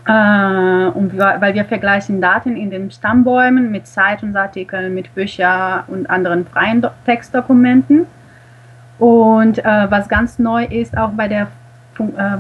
Äh, 0.06 0.86
und 0.88 1.18
weil 1.18 1.54
wir 1.54 1.66
vergleichen 1.66 2.20
Daten 2.20 2.58
in 2.58 2.70
den 2.70 2.92
Stammbäumen 2.92 3.72
mit 3.72 3.88
Zeitungsartikeln, 3.88 4.94
mit 4.94 5.14
Büchern 5.16 5.84
und 5.88 6.10
anderen 6.10 6.46
freien 6.46 6.86
Textdokumenten. 7.06 8.06
Und 9.00 9.60
äh, 9.60 9.64
was 9.90 10.08
ganz 10.10 10.40
neu 10.40 10.66
ist, 10.66 10.98
auch 10.98 11.12
bei 11.12 11.28
der, 11.28 11.48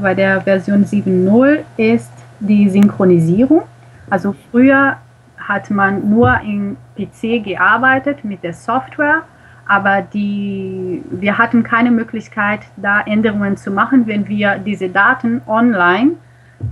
bei 0.01 0.13
der 0.13 0.41
Version 0.41 0.85
7.0, 0.85 1.59
ist 1.77 2.11
die 2.39 2.69
Synchronisierung. 2.69 3.63
Also 4.09 4.35
früher 4.51 4.97
hat 5.37 5.69
man 5.69 6.09
nur 6.09 6.39
im 6.41 6.77
PC 6.97 7.43
gearbeitet 7.43 8.23
mit 8.23 8.43
der 8.43 8.53
Software 8.53 9.23
aber 9.67 10.01
die, 10.01 11.03
wir 11.09 11.37
hatten 11.37 11.63
keine 11.63 11.91
Möglichkeit, 11.91 12.61
da 12.77 13.01
Änderungen 13.01 13.57
zu 13.57 13.71
machen, 13.71 14.07
wenn 14.07 14.27
wir 14.27 14.59
diese 14.59 14.89
Daten 14.89 15.41
online 15.47 16.11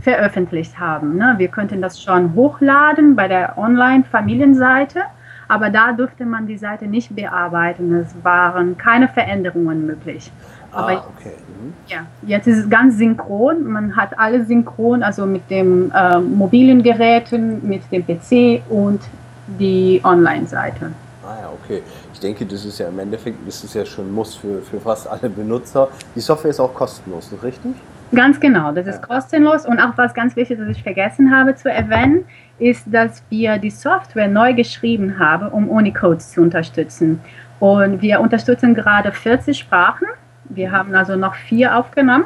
veröffentlicht 0.02 0.80
haben. 0.80 1.18
Ne? 1.18 1.36
Wir 1.38 1.48
könnten 1.48 1.82
das 1.82 2.02
schon 2.02 2.34
hochladen 2.34 3.16
bei 3.16 3.28
der 3.28 3.58
Online-Familienseite, 3.58 5.02
aber 5.48 5.70
da 5.70 5.92
durfte 5.92 6.26
man 6.26 6.48
die 6.48 6.58
Seite 6.58 6.86
nicht 6.86 7.14
bearbeiten. 7.16 7.94
Es 7.96 8.16
waren 8.24 8.78
keine 8.78 9.08
Veränderungen 9.08 9.86
möglich. 9.86 10.32
Ah, 10.72 10.84
aber 10.84 11.06
okay. 11.18 11.34
Mhm. 11.38 11.74
ja, 11.88 12.06
jetzt 12.22 12.48
ist 12.48 12.58
es 12.58 12.70
ganz 12.70 12.98
synchron. 12.98 13.70
Man 13.70 13.96
hat 13.96 14.18
alles 14.18 14.48
synchron, 14.48 15.04
also 15.04 15.26
mit 15.26 15.50
den 15.50 15.92
äh, 15.92 16.20
mobilen 16.20 16.84
Geräten, 16.84 17.68
mit 17.68 17.82
dem 17.92 18.06
PC 18.06 18.64
und 18.70 19.02
die 19.60 20.00
Online-Seite. 20.04 20.92
Ah 21.32 21.42
ja, 21.42 21.50
okay. 21.50 21.82
Ich 22.14 22.20
denke, 22.20 22.46
das 22.46 22.66
ist 22.66 22.80
ja 22.80 22.90
im 22.90 23.00
Endeffekt, 23.00 23.38
das 23.48 23.64
ist 23.64 23.74
ja 23.74 23.86
schon 23.86 24.08
ein 24.08 24.14
Muss 24.14 24.36
für, 24.36 24.62
für 24.62 24.80
fast 24.80 25.08
alle 25.08 25.30
Benutzer. 25.30 25.88
Die 26.16 26.20
Software 26.20 26.52
ist 26.52 26.60
auch 26.60 26.74
kostenlos, 26.74 27.32
ist 27.32 27.42
richtig? 27.44 27.74
Ganz 28.14 28.38
genau, 28.40 28.74
das 28.74 28.88
ist 28.88 29.02
kostenlos. 29.02 29.66
Und 29.66 29.80
auch 29.80 29.98
was 29.98 30.14
ganz 30.14 30.36
wichtig, 30.36 30.60
was 30.60 30.76
ich 30.76 30.84
vergessen 30.84 31.34
habe 31.34 31.56
zu 31.56 31.72
erwähnen, 31.72 32.26
ist, 32.60 32.84
dass 32.88 33.24
wir 33.30 33.58
die 33.58 33.70
Software 33.70 34.28
neu 34.28 34.54
geschrieben 34.54 35.18
haben, 35.20 35.48
um 35.48 35.70
Unicode 35.70 36.20
zu 36.20 36.42
unterstützen. 36.42 37.22
Und 37.62 38.02
wir 38.02 38.20
unterstützen 38.20 38.76
gerade 38.76 39.14
40 39.14 39.58
Sprachen. 39.58 40.08
Wir 40.50 40.74
haben 40.74 40.94
also 40.94 41.16
noch 41.16 41.36
vier 41.36 41.78
aufgenommen. 41.78 42.26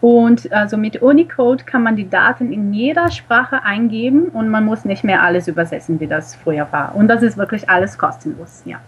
Und 0.00 0.52
also 0.52 0.76
mit 0.76 1.02
Unicode 1.02 1.64
kann 1.64 1.82
man 1.82 1.96
die 1.96 2.08
Daten 2.08 2.52
in 2.52 2.72
jeder 2.72 3.10
Sprache 3.10 3.64
eingeben 3.64 4.26
und 4.26 4.48
man 4.48 4.64
muss 4.64 4.84
nicht 4.84 5.02
mehr 5.02 5.22
alles 5.22 5.48
übersetzen, 5.48 5.98
wie 5.98 6.06
das 6.06 6.36
früher 6.36 6.68
war. 6.70 6.94
Und 6.94 7.08
das 7.08 7.22
ist 7.22 7.36
wirklich 7.36 7.68
alles 7.68 7.98
kostenlos, 7.98 8.62
ja. 8.64 8.78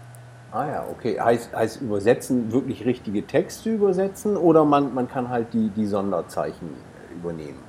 Ah 0.53 0.65
ja, 0.67 0.85
okay. 0.89 1.19
Heißt, 1.19 1.55
heißt 1.55 1.81
übersetzen 1.81 2.51
wirklich 2.51 2.85
richtige 2.85 3.25
Texte 3.25 3.71
übersetzen 3.71 4.37
oder 4.37 4.65
man, 4.65 4.93
man 4.93 5.09
kann 5.09 5.29
halt 5.29 5.53
die, 5.53 5.69
die 5.69 5.85
Sonderzeichen 5.85 6.69
übernehmen? 7.13 7.59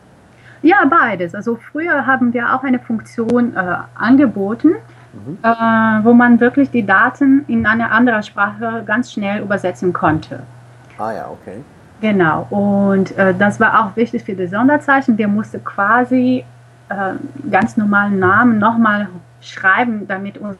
Ja, 0.62 0.84
beides. 0.88 1.34
Also 1.34 1.56
früher 1.56 2.06
haben 2.06 2.32
wir 2.32 2.54
auch 2.54 2.62
eine 2.62 2.78
Funktion 2.78 3.56
äh, 3.56 3.76
angeboten, 3.94 4.74
mhm. 5.12 5.38
äh, 5.42 6.04
wo 6.04 6.12
man 6.12 6.38
wirklich 6.38 6.70
die 6.70 6.86
Daten 6.86 7.44
in 7.48 7.66
eine 7.66 7.90
andere 7.90 8.22
Sprache 8.22 8.84
ganz 8.86 9.12
schnell 9.12 9.42
übersetzen 9.42 9.92
konnte. 9.92 10.44
Ah 10.98 11.12
ja, 11.12 11.28
okay. 11.28 11.58
Genau, 12.02 12.48
und 12.50 13.16
äh, 13.16 13.32
das 13.32 13.60
war 13.60 13.80
auch 13.80 13.96
wichtig 13.96 14.24
für 14.24 14.34
die 14.34 14.48
Sonderzeichen. 14.48 15.16
Der 15.16 15.28
musste 15.28 15.60
quasi 15.60 16.44
äh, 16.88 17.14
ganz 17.48 17.76
normalen 17.76 18.18
Namen 18.18 18.58
nochmal 18.58 19.08
schreiben, 19.40 20.08
damit 20.08 20.36
uns 20.36 20.58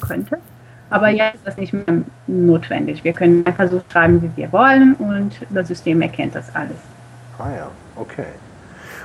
könnte. 0.00 0.38
Aber 0.90 1.08
jetzt 1.08 1.34
ist 1.34 1.46
das 1.46 1.56
nicht 1.56 1.72
mehr 1.72 2.04
notwendig. 2.28 3.02
Wir 3.02 3.12
können 3.12 3.44
einfach 3.44 3.68
so 3.68 3.82
schreiben, 3.90 4.22
wie 4.22 4.30
wir 4.36 4.52
wollen 4.52 4.94
und 4.94 5.44
das 5.50 5.66
System 5.66 6.00
erkennt 6.00 6.36
das 6.36 6.54
alles. 6.54 6.76
Ah 7.40 7.50
ja, 7.56 7.68
okay. 7.96 8.26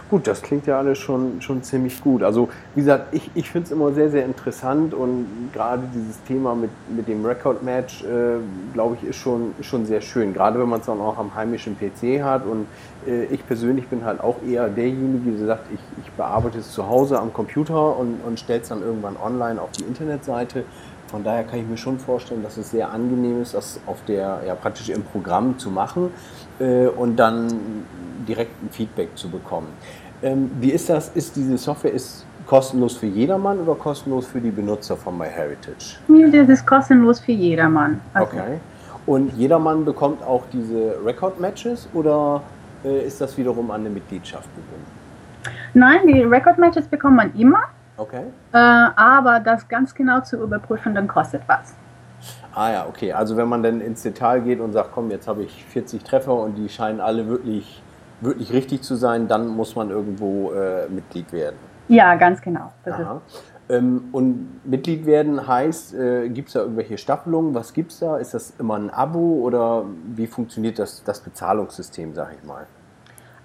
Gut, 0.09 0.25
das 0.25 0.41
klingt 0.41 0.65
ja 0.67 0.77
alles 0.77 0.99
schon, 0.99 1.41
schon 1.41 1.63
ziemlich 1.63 2.01
gut. 2.01 2.23
Also 2.23 2.47
wie 2.75 2.79
gesagt, 2.79 3.13
ich, 3.13 3.29
ich 3.35 3.49
finde 3.49 3.65
es 3.65 3.71
immer 3.71 3.91
sehr, 3.91 4.09
sehr 4.09 4.23
interessant 4.23 4.93
und 4.93 5.49
gerade 5.51 5.83
dieses 5.93 6.23
Thema 6.23 6.55
mit, 6.55 6.69
mit 6.95 7.09
dem 7.09 7.25
Record-Match, 7.25 8.05
äh, 8.05 8.37
glaube 8.73 8.95
ich, 8.95 9.09
ist 9.09 9.17
schon, 9.17 9.53
schon 9.59 9.85
sehr 9.85 9.99
schön. 9.99 10.33
Gerade 10.33 10.61
wenn 10.61 10.69
man 10.69 10.79
es 10.79 10.85
dann 10.85 11.01
auch 11.01 11.17
am 11.17 11.35
heimischen 11.35 11.75
PC 11.77 12.23
hat 12.23 12.45
und 12.45 12.67
äh, 13.05 13.25
ich 13.25 13.45
persönlich 13.45 13.89
bin 13.89 14.05
halt 14.05 14.21
auch 14.21 14.37
eher 14.47 14.69
derjenige, 14.69 15.31
der 15.31 15.47
sagt, 15.47 15.65
ich, 15.73 15.79
ich 16.05 16.11
bearbeite 16.13 16.59
es 16.59 16.71
zu 16.71 16.87
Hause 16.87 17.19
am 17.19 17.33
Computer 17.33 17.97
und, 17.97 18.21
und 18.25 18.39
stelle 18.39 18.61
es 18.61 18.69
dann 18.69 18.81
irgendwann 18.81 19.17
online 19.17 19.61
auf 19.61 19.71
die 19.73 19.83
Internetseite. 19.83 20.63
Von 21.07 21.25
daher 21.25 21.43
kann 21.43 21.59
ich 21.59 21.67
mir 21.67 21.77
schon 21.77 21.99
vorstellen, 21.99 22.43
dass 22.43 22.55
es 22.55 22.71
sehr 22.71 22.91
angenehm 22.91 23.41
ist, 23.41 23.53
das 23.53 23.79
auf 23.85 23.97
der, 24.07 24.41
ja 24.45 24.55
praktisch 24.55 24.89
im 24.89 25.03
Programm 25.03 25.57
zu 25.59 25.69
machen 25.69 26.11
äh, 26.59 26.87
und 26.87 27.15
dann 27.17 27.47
direkt 28.27 28.61
ein 28.63 28.69
Feedback 28.69 29.09
zu 29.15 29.29
bekommen. 29.29 29.67
Ähm, 30.21 30.51
wie 30.59 30.71
ist 30.71 30.89
das? 30.89 31.09
Ist 31.09 31.35
diese 31.35 31.57
Software 31.57 31.93
ist 31.93 32.25
kostenlos 32.47 32.97
für 32.97 33.05
jedermann 33.05 33.59
oder 33.59 33.75
kostenlos 33.75 34.25
für 34.25 34.41
die 34.41 34.51
Benutzer 34.51 34.95
von 34.97 35.17
MyHeritage? 35.17 35.97
Nee, 36.07 36.31
das 36.31 36.49
ist 36.49 36.65
kostenlos 36.65 37.19
für 37.19 37.33
jedermann. 37.33 38.01
Also 38.13 38.31
okay. 38.31 38.59
Und 39.05 39.33
jedermann 39.37 39.85
bekommt 39.85 40.21
auch 40.23 40.43
diese 40.51 40.95
Record-Matches 41.05 41.87
oder 41.93 42.41
äh, 42.83 43.05
ist 43.05 43.21
das 43.21 43.37
wiederum 43.37 43.71
an 43.71 43.81
eine 43.81 43.89
Mitgliedschaft 43.89 44.49
gebunden? 44.55 44.85
Nein, 45.73 46.07
die 46.07 46.23
Record-Matches 46.23 46.87
bekommt 46.87 47.15
man 47.15 47.33
immer. 47.35 47.63
Okay. 47.97 48.23
Äh, 48.51 48.57
aber 48.57 49.39
das 49.39 49.67
ganz 49.67 49.93
genau 49.93 50.21
zu 50.21 50.37
überprüfen, 50.41 50.93
dann 50.93 51.07
kostet 51.07 51.41
was. 51.47 51.73
Ah 52.57 52.71
ja, 52.71 52.85
okay. 52.87 53.13
Also 53.13 53.37
wenn 53.37 53.47
man 53.47 53.61
dann 53.61 53.81
ins 53.81 54.01
Detail 54.01 54.41
geht 54.41 54.59
und 54.59 54.73
sagt, 54.73 54.89
komm, 54.91 55.11
jetzt 55.11 55.27
habe 55.27 55.43
ich 55.43 55.63
40 55.65 56.03
Treffer 56.03 56.33
und 56.33 56.55
die 56.55 56.69
scheinen 56.69 56.99
alle 56.99 57.27
wirklich, 57.27 57.83
wirklich 58.19 58.51
richtig 58.51 58.81
zu 58.81 58.95
sein, 58.95 59.27
dann 59.27 59.47
muss 59.47 59.75
man 59.75 59.91
irgendwo 59.91 60.51
äh, 60.53 60.89
Mitglied 60.89 61.31
werden. 61.31 61.57
Ja, 61.87 62.15
ganz 62.15 62.41
genau. 62.41 62.71
Ähm, 63.69 64.09
und 64.11 64.65
Mitglied 64.65 65.05
werden 65.05 65.47
heißt, 65.47 65.93
äh, 65.93 66.29
gibt 66.29 66.47
es 66.47 66.55
da 66.55 66.61
irgendwelche 66.61 66.97
Staffelungen? 66.97 67.53
Was 67.53 67.73
gibt 67.73 67.91
es 67.91 67.99
da? 67.99 68.17
Ist 68.17 68.33
das 68.33 68.53
immer 68.57 68.75
ein 68.75 68.89
Abo 68.89 69.41
oder 69.43 69.83
wie 70.15 70.25
funktioniert 70.25 70.79
das, 70.79 71.03
das 71.03 71.19
Bezahlungssystem, 71.19 72.15
sag 72.15 72.29
ich 72.33 72.43
mal? 72.43 72.65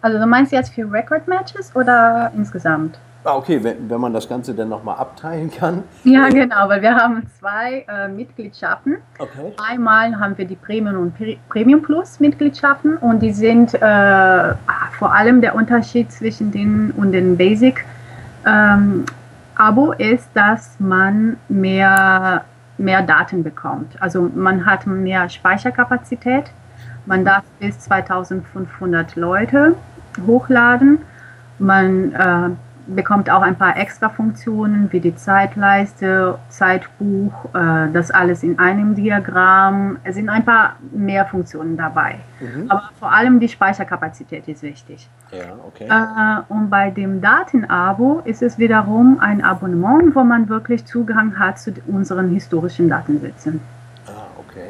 Also 0.01 0.19
du 0.19 0.27
meinst 0.27 0.53
jetzt 0.53 0.73
für 0.73 0.91
Record 0.91 1.29
Matches 1.29 1.77
oder 1.77 2.33
insgesamt? 2.35 2.99
Ah, 3.25 3.37
okay, 3.37 3.63
wenn, 3.63 3.89
wenn 3.89 4.01
man 4.01 4.13
das 4.13 4.29
Ganze 4.29 4.53
dann 4.53 4.69
nochmal 4.69 4.97
abteilen 4.97 5.51
kann. 5.51 5.85
Ja, 6.03 6.29
genau, 6.29 6.69
weil 6.69 6.83
wir 6.83 6.97
haben 6.97 7.23
zwei 7.39 7.85
äh, 7.89 8.09
Mitgliedschaften. 8.09 8.97
Okay. 9.19 9.53
Einmal 9.65 10.19
haben 10.19 10.37
wir 10.37 10.45
die 10.45 10.57
Premium 10.57 10.97
und 10.97 11.15
Premium 11.49 11.83
Plus 11.83 12.19
Mitgliedschaften 12.19 12.97
und 12.97 13.21
die 13.21 13.33
sind 13.33 13.75
äh, 13.75 14.55
vor 14.99 15.15
allem 15.15 15.41
der 15.41 15.55
Unterschied 15.55 16.11
zwischen 16.11 16.51
den 16.51 16.91
und 16.93 17.13
den 17.13 17.37
Basic 17.37 17.85
ähm, 18.45 19.05
Abo 19.55 19.93
ist, 19.93 20.29
dass 20.35 20.75
man 20.81 21.37
mehr, 21.49 22.45
mehr 22.79 23.03
Daten 23.03 23.45
bekommt. 23.45 24.01
Also 24.01 24.29
man 24.35 24.67
hat 24.67 24.87
mehr 24.87 25.29
Speicherkapazität. 25.29 26.51
Man 27.07 27.25
darf 27.25 27.45
bis 27.61 27.79
2500 27.81 29.15
Leute 29.15 29.77
hochladen. 30.27 30.99
Man 31.59 32.13
äh, 32.15 32.51
bekommt 32.87 33.31
auch 33.31 33.43
ein 33.43 33.57
paar 33.57 33.77
extra 33.77 34.09
Funktionen 34.09 34.91
wie 34.93 35.01
die 35.01 35.15
Zeitleiste, 35.15 36.39
Zeitbuch, 36.49 37.33
äh, 37.55 37.91
das 37.93 38.11
alles 38.11 38.43
in 38.43 38.59
einem 38.59 38.95
Diagramm. 38.95 39.99
Es 40.05 40.17
sind 40.17 40.29
ein 40.29 40.45
paar 40.45 40.77
mehr 40.93 41.27
Funktionen 41.27 41.77
dabei. 41.77 42.17
Mhm. 42.41 42.71
Aber 42.71 42.91
vor 42.99 43.13
allem 43.13 43.41
die 43.41 43.49
Speicherkapazität 43.49 44.49
ist 44.49 44.63
wichtig. 44.63 45.09
Ja, 45.31 45.55
okay. 45.67 45.89
Äh, 45.89 46.53
und 46.53 46.71
bei 46.71 46.91
dem 46.91 47.21
Datenabo 47.21 48.23
ist 48.25 48.43
es 48.43 48.59
wiederum 48.59 49.19
ein 49.21 49.43
Abonnement, 49.43 50.15
wo 50.15 50.25
man 50.25 50.49
wirklich 50.49 50.85
Zugang 50.85 51.39
hat 51.39 51.59
zu 51.59 51.73
unseren 51.87 52.31
historischen 52.31 52.89
Datensätzen. 52.89 53.61
Ah, 54.07 54.27
okay. 54.39 54.69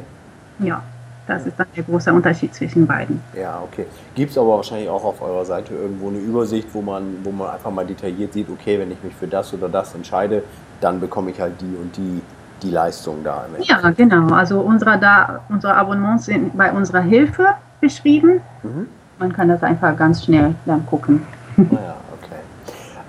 Ja. 0.59 0.81
Das 1.25 1.45
ist 1.45 1.57
dann 1.57 1.67
der 1.75 1.83
große 1.83 2.11
Unterschied 2.11 2.53
zwischen 2.53 2.85
beiden. 2.85 3.21
Ja, 3.33 3.61
okay. 3.63 3.85
Gibt 4.13 4.31
es 4.31 4.37
aber 4.37 4.57
wahrscheinlich 4.57 4.89
auch 4.89 5.03
auf 5.03 5.21
eurer 5.21 5.45
Seite 5.45 5.73
irgendwo 5.73 6.09
eine 6.09 6.17
Übersicht, 6.17 6.67
wo 6.73 6.81
man, 6.81 7.17
wo 7.23 7.31
man 7.31 7.51
einfach 7.51 7.71
mal 7.71 7.85
detailliert 7.85 8.33
sieht, 8.33 8.49
okay, 8.49 8.77
wenn 8.79 8.91
ich 8.91 9.01
mich 9.01 9.15
für 9.15 9.27
das 9.27 9.53
oder 9.53 9.69
das 9.69 9.95
entscheide, 9.95 10.43
dann 10.81 10.99
bekomme 10.99 11.31
ich 11.31 11.39
halt 11.39 11.53
die 11.61 11.75
und 11.81 11.95
die, 11.95 12.21
die 12.61 12.71
Leistung 12.71 13.23
da. 13.23 13.45
Ja, 13.59 13.89
genau. 13.91 14.33
Also 14.33 14.59
unsere, 14.59 14.99
da, 14.99 15.41
unsere 15.47 15.75
Abonnements 15.75 16.25
sind 16.25 16.57
bei 16.57 16.71
unserer 16.71 17.01
Hilfe 17.01 17.47
beschrieben. 17.79 18.41
Mhm. 18.63 18.87
Man 19.19 19.31
kann 19.31 19.47
das 19.47 19.63
einfach 19.63 19.95
ganz 19.95 20.25
schnell 20.25 20.55
dann 20.65 20.85
gucken. 20.85 21.25
Naja, 21.55 21.95
okay. 22.21 22.41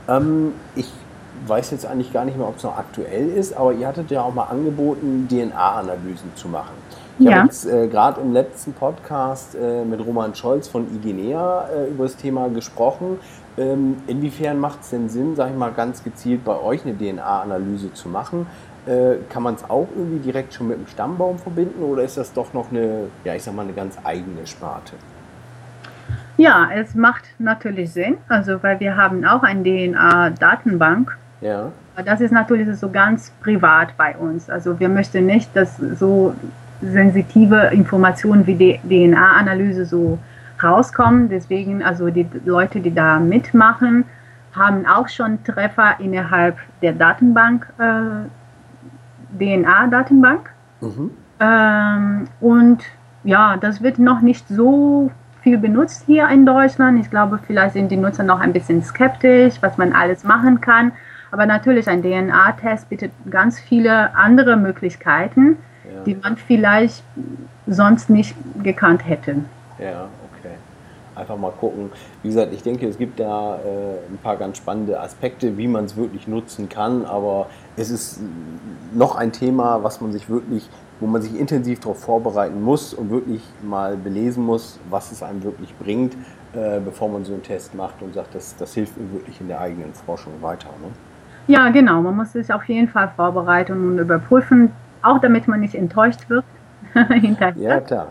Ähm, 0.09 0.53
ich 0.77 0.93
weiß 1.47 1.73
jetzt 1.73 1.87
eigentlich 1.87 2.13
gar 2.13 2.25
nicht 2.25 2.37
mehr, 2.37 2.49
ob 2.49 2.57
es 2.57 2.63
noch 2.63 2.77
aktuell 2.77 3.29
ist, 3.29 3.57
aber 3.57 3.73
ihr 3.73 3.87
hattet 3.87 4.11
ja 4.11 4.23
auch 4.23 4.35
mal 4.35 4.45
angeboten, 4.45 5.27
DNA-Analysen 5.29 6.35
zu 6.35 6.49
machen. 6.49 6.73
Ich 7.19 7.27
ja. 7.27 7.37
habe 7.37 7.47
jetzt 7.47 7.67
äh, 7.67 7.87
gerade 7.87 8.21
im 8.21 8.33
letzten 8.33 8.73
Podcast 8.73 9.55
äh, 9.55 9.85
mit 9.85 10.05
Roman 10.05 10.35
Scholz 10.35 10.67
von 10.67 10.87
Igenea 10.97 11.69
äh, 11.69 11.91
über 11.91 12.05
das 12.05 12.17
Thema 12.17 12.49
gesprochen. 12.49 13.19
Ähm, 13.57 13.99
inwiefern 14.09 14.59
macht 14.59 14.81
es 14.83 14.91
denn 14.91 15.09
Sinn, 15.09 15.37
sage 15.37 15.53
ich 15.53 15.57
mal 15.57 15.71
ganz 15.71 16.03
gezielt 16.03 16.45
bei 16.45 16.59
euch 16.59 16.85
eine 16.85 16.97
DNA-Analyse 16.97 17.93
zu 17.93 18.09
machen? 18.09 18.47
Äh, 18.87 19.17
kann 19.31 19.45
man 19.45 19.55
es 19.55 19.63
auch 19.71 19.87
irgendwie 19.95 20.19
direkt 20.19 20.55
schon 20.55 20.69
mit 20.69 20.79
dem 20.79 20.89
Stammbaum 20.89 21.39
verbinden 21.39 21.85
oder 21.85 22.03
ist 22.03 22.17
das 22.17 22.33
doch 22.33 22.53
noch 22.53 22.71
eine, 22.71 23.09
ja 23.23 23.35
ich 23.35 23.45
sag 23.45 23.55
mal, 23.55 23.63
eine 23.63 23.73
ganz 23.73 23.97
eigene 24.03 24.45
Sparte? 24.47 24.95
Ja, 26.37 26.69
es 26.75 26.97
macht 26.97 27.23
natürlich 27.39 27.93
Sinn, 27.93 28.17
also 28.29 28.61
weil 28.63 28.81
wir 28.81 28.97
haben 28.97 29.25
auch 29.25 29.45
eine 29.45 29.63
DNA-Datenbank. 29.63 31.17
Ja. 31.41 31.71
Das 32.05 32.21
ist 32.21 32.33
natürlich 32.33 32.77
so 32.77 32.91
ganz 32.91 33.31
privat 33.41 33.97
bei 33.97 34.17
uns. 34.17 34.51
Also 34.51 34.81
wir 34.81 34.89
möchten 34.89 35.27
nicht, 35.27 35.55
dass 35.55 35.77
so 35.77 36.35
sensitive 36.81 37.71
Informationen 37.73 38.47
wie 38.47 38.55
die 38.55 38.81
DNA-Analyse 38.83 39.85
so 39.87 40.19
rauskommen. 40.63 41.29
Deswegen, 41.29 41.83
also 41.83 42.11
die 42.11 42.27
Leute, 42.45 42.81
die 42.81 42.95
da 42.95 43.19
mitmachen, 43.19 44.05
haben 44.55 44.87
auch 44.87 45.09
schon 45.09 45.43
Treffer 45.45 45.97
innerhalb 45.99 46.57
der 46.83 46.93
Datenbank, 46.93 47.67
äh, 47.79 48.29
DNA-Datenbank. 49.39 50.51
Mhm. 50.81 51.11
Ähm, 51.41 52.29
und 52.41 52.85
ja, 53.25 53.57
das 53.57 53.83
wird 53.83 53.99
noch 53.99 54.21
nicht 54.21 54.47
so 54.49 55.11
viel 55.43 55.59
benutzt 55.59 56.05
hier 56.07 56.29
in 56.29 56.47
Deutschland. 56.47 57.01
Ich 57.01 57.11
glaube, 57.11 57.39
vielleicht 57.45 57.75
sind 57.75 57.91
die 57.91 57.97
Nutzer 57.97 58.23
noch 58.23 58.41
ein 58.41 58.53
bisschen 58.53 58.83
skeptisch, 58.83 59.55
was 59.61 59.77
man 59.77 59.93
alles 59.93 60.25
machen 60.25 60.61
kann. 60.61 60.93
Aber 61.31 61.47
natürlich, 61.47 61.89
ein 61.89 62.03
DNA-Test 62.03 62.89
bietet 62.89 63.11
ganz 63.29 63.59
viele 63.59 64.15
andere 64.15 64.57
Möglichkeiten 64.57 65.57
die 66.07 66.15
man 66.15 66.37
vielleicht 66.37 67.03
sonst 67.67 68.11
nicht 68.11 68.35
gekannt 68.63 69.07
hätte. 69.07 69.37
Ja, 69.79 70.09
okay. 70.39 70.55
Einfach 71.15 71.37
mal 71.37 71.53
gucken. 71.53 71.91
Wie 72.23 72.29
gesagt, 72.29 72.53
ich 72.53 72.63
denke, 72.63 72.89
es 72.89 72.99
gibt 72.99 73.21
da 73.21 73.57
äh, 73.57 74.13
ein 74.13 74.19
paar 74.23 74.37
ganz 74.37 74.59
spannende 74.59 75.01
Aspekte, 75.01 75.57
wie 75.57 75.69
man 75.69 75.85
es 75.85 75.97
wirklich 75.97 76.27
nutzen 76.27 76.69
kann, 76.69 77.05
aber 77.05 77.47
es 77.77 77.91
ist 77.91 78.21
noch 78.93 79.15
ein 79.17 79.31
Thema, 79.31 79.83
was 79.83 80.01
man 80.01 80.13
sich 80.13 80.29
wirklich, 80.29 80.69
wo 80.99 81.07
man 81.07 81.23
sich 81.23 81.39
intensiv 81.39 81.81
darauf 81.81 82.01
vorbereiten 82.01 82.61
muss 82.61 82.95
und 82.95 83.11
wirklich 83.11 83.43
mal 83.63 83.97
belesen 83.97 84.45
muss, 84.45 84.81
was 84.91 85.13
es 85.13 85.23
einem 85.23 85.43
wirklich 85.45 85.73
bringt, 85.77 86.15
äh, 86.53 86.81
bevor 86.81 87.09
man 87.09 87.25
so 87.25 87.33
einen 87.33 87.43
Test 87.43 87.75
macht 87.75 88.03
und 88.03 88.15
sagt, 88.15 88.35
das, 88.35 88.57
das 88.57 88.75
hilft 88.75 88.97
mir 88.97 89.13
wirklich 89.13 89.41
in 89.41 89.49
der 89.49 89.61
eigenen 89.61 89.95
Forschung 89.95 90.33
weiter. 90.41 90.69
Ne? 90.83 90.89
Ja, 91.47 91.69
genau. 91.69 92.01
Man 92.01 92.17
muss 92.17 92.33
sich 92.33 92.53
auf 92.53 92.65
jeden 92.65 92.89
Fall 92.89 93.13
vorbereiten 93.15 93.73
und 93.73 93.99
überprüfen, 93.99 94.73
auch 95.05 95.21
damit 95.21 95.49
man 95.49 95.61
nicht 95.61 95.75
enttäuscht 95.75 96.29
wird. 96.29 96.45
Ja, 97.57 97.81
klar. 97.81 98.09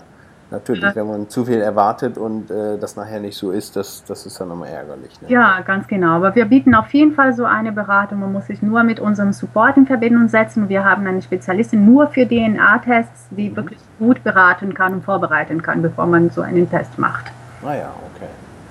Natürlich, 0.53 0.95
wenn 0.95 1.08
man 1.08 1.29
zu 1.29 1.45
viel 1.45 1.62
erwartet 1.62 2.15
und 2.15 2.51
äh, 2.51 2.77
das 2.77 2.95
nachher 2.95 3.19
nicht 3.19 3.36
so 3.36 3.49
ist, 3.49 3.75
das, 3.75 4.03
das 4.03 4.27
ist 4.27 4.39
dann 4.39 4.51
immer 4.51 4.67
ärgerlich. 4.67 5.19
Ne? 5.19 5.29
Ja, 5.29 5.62
ganz 5.62 5.88
genau. 5.88 6.17
Aber 6.17 6.36
wir 6.36 6.45
bieten 6.45 6.75
auf 6.75 6.93
jeden 6.93 7.13
Fall 7.13 7.34
so 7.34 7.45
eine 7.45 7.71
Beratung. 7.71 8.19
Man 8.19 8.32
muss 8.32 8.45
sich 8.45 8.62
nur 8.62 8.84
mit 8.84 8.99
unserem 8.99 9.34
Support 9.34 9.77
in 9.77 9.88
Verbindung 9.88 10.27
setzen. 10.27 10.69
Wir 10.69 10.86
haben 10.86 11.08
eine 11.08 11.23
Spezialistin 11.23 11.88
nur 11.88 12.08
für 12.08 12.27
DNA-Tests, 12.27 13.29
die 13.32 13.49
mhm. 13.49 13.56
wirklich 13.56 13.79
gut 13.97 14.23
beraten 14.23 14.75
kann 14.75 14.93
und 14.93 15.03
vorbereiten 15.03 15.60
kann, 15.63 15.82
bevor 15.82 16.06
man 16.06 16.29
so 16.29 16.41
einen 16.41 16.69
Test 16.69 16.99
macht. 16.99 17.32
Ah 17.65 17.73
ja, 17.73 17.89
okay. 18.13 18.29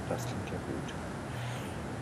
Das 0.08 0.24
klingt 0.24 0.46
ja 0.46 0.52
gut. 0.52 0.94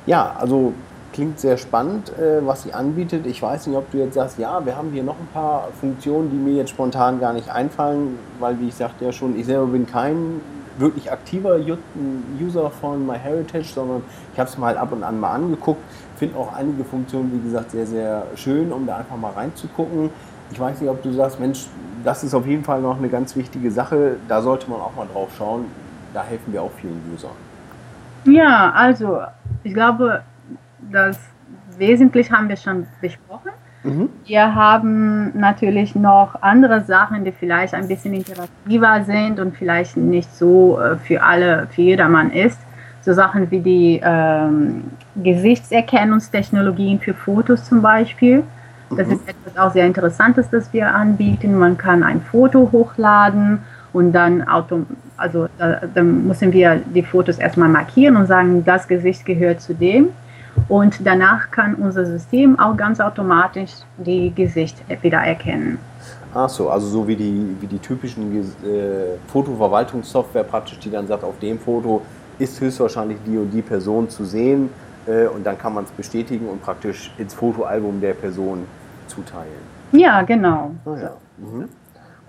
Ja, 0.04 0.36
also 0.38 0.74
klingt 1.12 1.40
sehr 1.40 1.56
spannend, 1.56 2.10
äh, 2.18 2.44
was 2.46 2.62
sie 2.62 2.72
anbietet. 2.72 3.26
Ich 3.26 3.42
weiß 3.42 3.66
nicht, 3.66 3.76
ob 3.76 3.90
du 3.90 3.98
jetzt 3.98 4.14
sagst, 4.14 4.38
ja, 4.38 4.64
wir 4.64 4.76
haben 4.76 4.90
hier 4.92 5.02
noch 5.02 5.18
ein 5.18 5.28
paar 5.32 5.68
Funktionen, 5.80 6.30
die 6.30 6.36
mir 6.36 6.54
jetzt 6.54 6.70
spontan 6.70 7.20
gar 7.20 7.32
nicht 7.32 7.50
einfallen, 7.50 8.18
weil, 8.38 8.58
wie 8.60 8.68
ich 8.68 8.74
sagte 8.74 9.04
ja 9.04 9.12
schon, 9.12 9.38
ich 9.38 9.46
selber 9.46 9.66
bin 9.66 9.86
kein 9.86 10.40
wirklich 10.78 11.12
aktiver 11.12 11.58
User 12.40 12.70
von 12.70 13.06
MyHeritage, 13.06 13.64
sondern 13.74 14.02
ich 14.32 14.38
habe 14.38 14.48
es 14.48 14.56
mal 14.56 14.76
ab 14.78 14.92
und 14.92 15.02
an 15.02 15.20
mal 15.20 15.32
angeguckt. 15.32 15.82
Finde 16.16 16.38
auch 16.38 16.54
einige 16.54 16.84
Funktionen, 16.84 17.32
wie 17.32 17.48
gesagt, 17.48 17.72
sehr, 17.72 17.86
sehr 17.86 18.26
schön, 18.34 18.72
um 18.72 18.86
da 18.86 18.98
einfach 18.98 19.16
mal 19.16 19.32
reinzugucken. 19.32 20.10
Ich 20.50 20.58
weiß 20.58 20.80
nicht, 20.80 20.90
ob 20.90 21.02
du 21.02 21.12
sagst, 21.12 21.38
Mensch, 21.38 21.66
das 22.02 22.24
ist 22.24 22.34
auf 22.34 22.46
jeden 22.46 22.64
Fall 22.64 22.80
noch 22.80 22.98
eine 22.98 23.08
ganz 23.08 23.36
wichtige 23.36 23.70
Sache, 23.70 24.16
da 24.26 24.42
sollte 24.42 24.70
man 24.70 24.80
auch 24.80 24.94
mal 24.96 25.06
drauf 25.12 25.28
schauen. 25.36 25.66
Da 26.12 26.22
helfen 26.22 26.52
wir 26.52 26.62
auch 26.62 26.72
vielen 26.80 27.00
Usern. 27.14 27.30
Ja, 28.24 28.72
also 28.72 29.20
ich 29.62 29.72
glaube, 29.72 30.22
das 30.92 31.18
wesentlich 31.78 32.30
haben 32.30 32.48
wir 32.48 32.56
schon 32.56 32.86
besprochen. 33.00 33.50
Mhm. 33.82 34.10
Wir 34.26 34.54
haben 34.54 35.38
natürlich 35.38 35.94
noch 35.94 36.42
andere 36.42 36.82
Sachen, 36.82 37.24
die 37.24 37.32
vielleicht 37.32 37.74
ein 37.74 37.88
bisschen 37.88 38.12
interaktiver 38.12 39.04
sind 39.04 39.40
und 39.40 39.56
vielleicht 39.56 39.96
nicht 39.96 40.34
so 40.34 40.78
äh, 40.78 40.96
für 40.96 41.22
alle, 41.22 41.66
für 41.70 41.82
jedermann 41.82 42.30
ist. 42.30 42.58
So 43.00 43.14
Sachen 43.14 43.50
wie 43.50 43.60
die 43.60 44.00
ähm, 44.04 44.84
Gesichtserkennungstechnologien 45.16 47.00
für 47.00 47.14
Fotos 47.14 47.64
zum 47.64 47.80
Beispiel. 47.80 48.42
Das 48.90 49.06
mhm. 49.06 49.14
ist 49.14 49.28
etwas 49.28 49.56
auch 49.56 49.72
sehr 49.72 49.86
Interessantes, 49.86 50.50
das 50.50 50.70
wir 50.74 50.94
anbieten. 50.94 51.58
Man 51.58 51.78
kann 51.78 52.02
ein 52.02 52.20
Foto 52.20 52.68
hochladen 52.72 53.62
und 53.94 54.12
dann 54.12 54.46
autom 54.46 54.86
also 55.16 55.48
da, 55.58 55.80
dann 55.94 56.26
müssen 56.26 56.52
wir 56.52 56.76
die 56.76 57.02
Fotos 57.02 57.38
erstmal 57.38 57.68
markieren 57.68 58.16
und 58.16 58.26
sagen, 58.26 58.64
das 58.64 58.88
Gesicht 58.88 59.24
gehört 59.26 59.60
zu 59.60 59.74
dem. 59.74 60.08
Und 60.68 61.04
danach 61.04 61.50
kann 61.50 61.74
unser 61.74 62.06
System 62.06 62.58
auch 62.58 62.76
ganz 62.76 63.00
automatisch 63.00 63.72
die 63.98 64.32
Gesicht 64.34 64.76
wieder 65.02 65.18
erkennen. 65.18 65.78
Ach 66.32 66.48
so, 66.48 66.70
also 66.70 66.86
so 66.86 67.08
wie 67.08 67.16
die, 67.16 67.56
wie 67.60 67.66
die 67.66 67.78
typischen 67.78 68.36
äh, 68.36 69.18
Fotoverwaltungssoftware 69.26 70.44
praktisch, 70.44 70.78
die 70.78 70.90
dann 70.90 71.06
sagt, 71.06 71.24
auf 71.24 71.38
dem 71.40 71.58
Foto 71.58 72.02
ist 72.38 72.60
höchstwahrscheinlich 72.60 73.18
die 73.26 73.36
und 73.36 73.50
die 73.50 73.62
Person 73.62 74.08
zu 74.08 74.24
sehen 74.24 74.70
äh, 75.06 75.26
und 75.26 75.44
dann 75.44 75.58
kann 75.58 75.74
man 75.74 75.84
es 75.84 75.90
bestätigen 75.90 76.48
und 76.48 76.62
praktisch 76.62 77.12
ins 77.18 77.34
Fotoalbum 77.34 78.00
der 78.00 78.14
Person 78.14 78.64
zuteilen. 79.08 79.80
Ja, 79.92 80.22
genau. 80.22 80.70
Ah, 80.84 80.96
ja. 81.00 81.12
Mhm. 81.38 81.68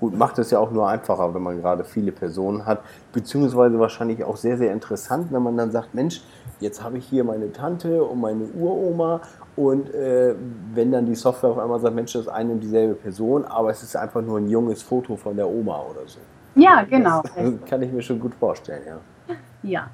Gut, 0.01 0.17
macht 0.17 0.39
es 0.39 0.49
ja 0.49 0.57
auch 0.57 0.71
nur 0.71 0.89
einfacher, 0.89 1.31
wenn 1.31 1.43
man 1.43 1.61
gerade 1.61 1.83
viele 1.83 2.11
Personen 2.11 2.65
hat, 2.65 2.81
beziehungsweise 3.13 3.77
wahrscheinlich 3.79 4.23
auch 4.23 4.35
sehr, 4.35 4.57
sehr 4.57 4.73
interessant, 4.73 5.27
wenn 5.31 5.43
man 5.43 5.55
dann 5.55 5.69
sagt, 5.69 5.93
Mensch, 5.93 6.23
jetzt 6.59 6.83
habe 6.83 6.97
ich 6.97 7.05
hier 7.05 7.23
meine 7.23 7.53
Tante 7.53 8.03
und 8.03 8.19
meine 8.19 8.45
Uroma 8.45 9.21
und 9.55 9.93
äh, 9.93 10.33
wenn 10.73 10.91
dann 10.91 11.05
die 11.05 11.13
Software 11.13 11.51
auf 11.51 11.59
einmal 11.59 11.79
sagt, 11.79 11.93
Mensch, 11.93 12.13
das 12.13 12.23
ist 12.23 12.29
eine 12.29 12.51
und 12.51 12.61
dieselbe 12.61 12.95
Person, 12.95 13.45
aber 13.45 13.69
es 13.69 13.83
ist 13.83 13.95
einfach 13.95 14.23
nur 14.23 14.39
ein 14.39 14.49
junges 14.49 14.81
Foto 14.81 15.15
von 15.15 15.35
der 15.35 15.47
Oma 15.47 15.79
oder 15.91 16.07
so. 16.07 16.17
Ja, 16.55 16.81
genau. 16.81 17.21
Das 17.21 17.53
kann 17.69 17.83
ich 17.83 17.91
mir 17.91 18.01
schon 18.01 18.19
gut 18.19 18.33
vorstellen, 18.33 18.81
ja. 18.87 19.35
Ja. 19.61 19.87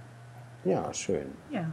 Ja, 0.63 0.93
schön. 0.93 1.27
ja. 1.51 1.65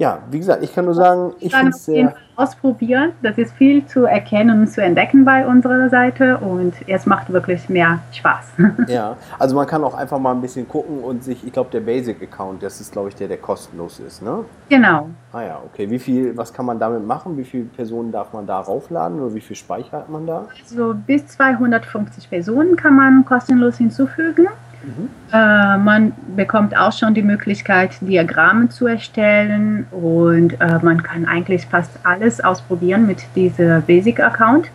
Ja, 0.00 0.22
wie 0.30 0.38
gesagt, 0.38 0.62
ich 0.64 0.74
kann 0.74 0.86
nur 0.86 0.94
sagen, 0.94 1.34
ich 1.40 1.54
finde 1.54 1.68
es 1.72 1.84
sehr. 1.84 2.14
Ausprobieren. 2.34 3.12
Das 3.20 3.36
ist 3.36 3.52
viel 3.52 3.84
zu 3.84 4.06
erkennen 4.06 4.60
und 4.60 4.68
zu 4.68 4.82
entdecken 4.82 5.26
bei 5.26 5.46
unserer 5.46 5.90
Seite 5.90 6.38
und 6.38 6.72
es 6.86 7.04
macht 7.04 7.30
wirklich 7.30 7.68
mehr 7.68 7.98
Spaß. 8.10 8.52
Ja, 8.88 9.16
also 9.38 9.54
man 9.54 9.66
kann 9.66 9.84
auch 9.84 9.92
einfach 9.92 10.18
mal 10.18 10.32
ein 10.32 10.40
bisschen 10.40 10.66
gucken 10.66 11.00
und 11.00 11.22
sich, 11.22 11.46
ich 11.46 11.52
glaube, 11.52 11.68
der 11.70 11.80
Basic-Account, 11.80 12.62
das 12.62 12.80
ist, 12.80 12.92
glaube 12.92 13.10
ich, 13.10 13.14
der, 13.14 13.28
der 13.28 13.36
kostenlos 13.36 14.00
ist, 14.00 14.22
ne? 14.22 14.42
genau. 14.70 15.10
Ah 15.34 15.42
ja, 15.42 15.60
okay. 15.66 15.90
Wie 15.90 15.98
viel, 15.98 16.34
was 16.34 16.50
kann 16.50 16.64
man 16.64 16.78
damit 16.78 17.06
machen? 17.06 17.36
Wie 17.36 17.44
viele 17.44 17.64
Personen 17.64 18.10
darf 18.10 18.32
man 18.32 18.46
da 18.46 18.58
raufladen 18.58 19.20
oder 19.20 19.34
wie 19.34 19.40
viel 19.42 19.56
Speicher 19.56 19.98
hat 19.98 20.08
man 20.08 20.26
da? 20.26 20.48
Also 20.62 20.94
bis 21.06 21.26
250 21.26 22.30
Personen 22.30 22.74
kann 22.74 22.96
man 22.96 23.26
kostenlos 23.26 23.76
hinzufügen. 23.76 24.48
Mhm. 24.82 25.08
Äh, 25.32 25.78
man 25.78 26.12
bekommt 26.36 26.76
auch 26.76 26.92
schon 26.92 27.14
die 27.14 27.22
Möglichkeit, 27.22 27.92
Diagramme 28.00 28.68
zu 28.68 28.86
erstellen 28.86 29.86
und 29.90 30.60
äh, 30.60 30.78
man 30.82 31.02
kann 31.02 31.24
eigentlich 31.26 31.66
fast 31.66 31.90
alles 32.04 32.40
ausprobieren 32.40 33.06
mit 33.06 33.24
diesem 33.34 33.82
Basic-Account. 33.82 34.70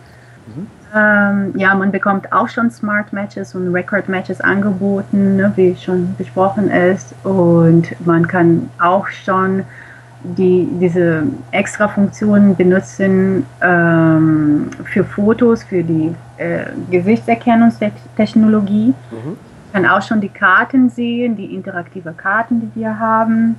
Mhm. 0.46 0.66
Ähm, 0.94 1.52
ja, 1.56 1.74
man 1.74 1.90
bekommt 1.90 2.32
auch 2.32 2.48
schon 2.48 2.70
Smart 2.70 3.12
Matches 3.12 3.54
und 3.54 3.74
Record 3.74 4.08
Matches 4.08 4.40
angeboten, 4.40 5.36
ne, 5.36 5.52
wie 5.56 5.76
schon 5.76 6.14
besprochen 6.16 6.70
ist. 6.70 7.14
Und 7.24 7.88
man 8.06 8.28
kann 8.28 8.70
auch 8.78 9.08
schon 9.08 9.64
die, 10.22 10.66
diese 10.80 11.24
extra 11.50 11.88
Funktionen 11.88 12.56
benutzen 12.56 13.44
ähm, 13.60 14.70
für 14.84 15.04
Fotos, 15.04 15.64
für 15.64 15.82
die 15.82 16.14
äh, 16.38 16.66
Gesichtserkennungstechnologie. 16.90 18.94
Mhm. 19.10 19.36
Kann 19.76 19.84
auch 19.84 20.00
schon 20.00 20.22
die 20.22 20.30
Karten 20.30 20.88
sehen, 20.88 21.36
die 21.36 21.54
interaktive 21.54 22.14
Karten, 22.14 22.72
die 22.74 22.80
wir 22.80 22.98
haben. 22.98 23.56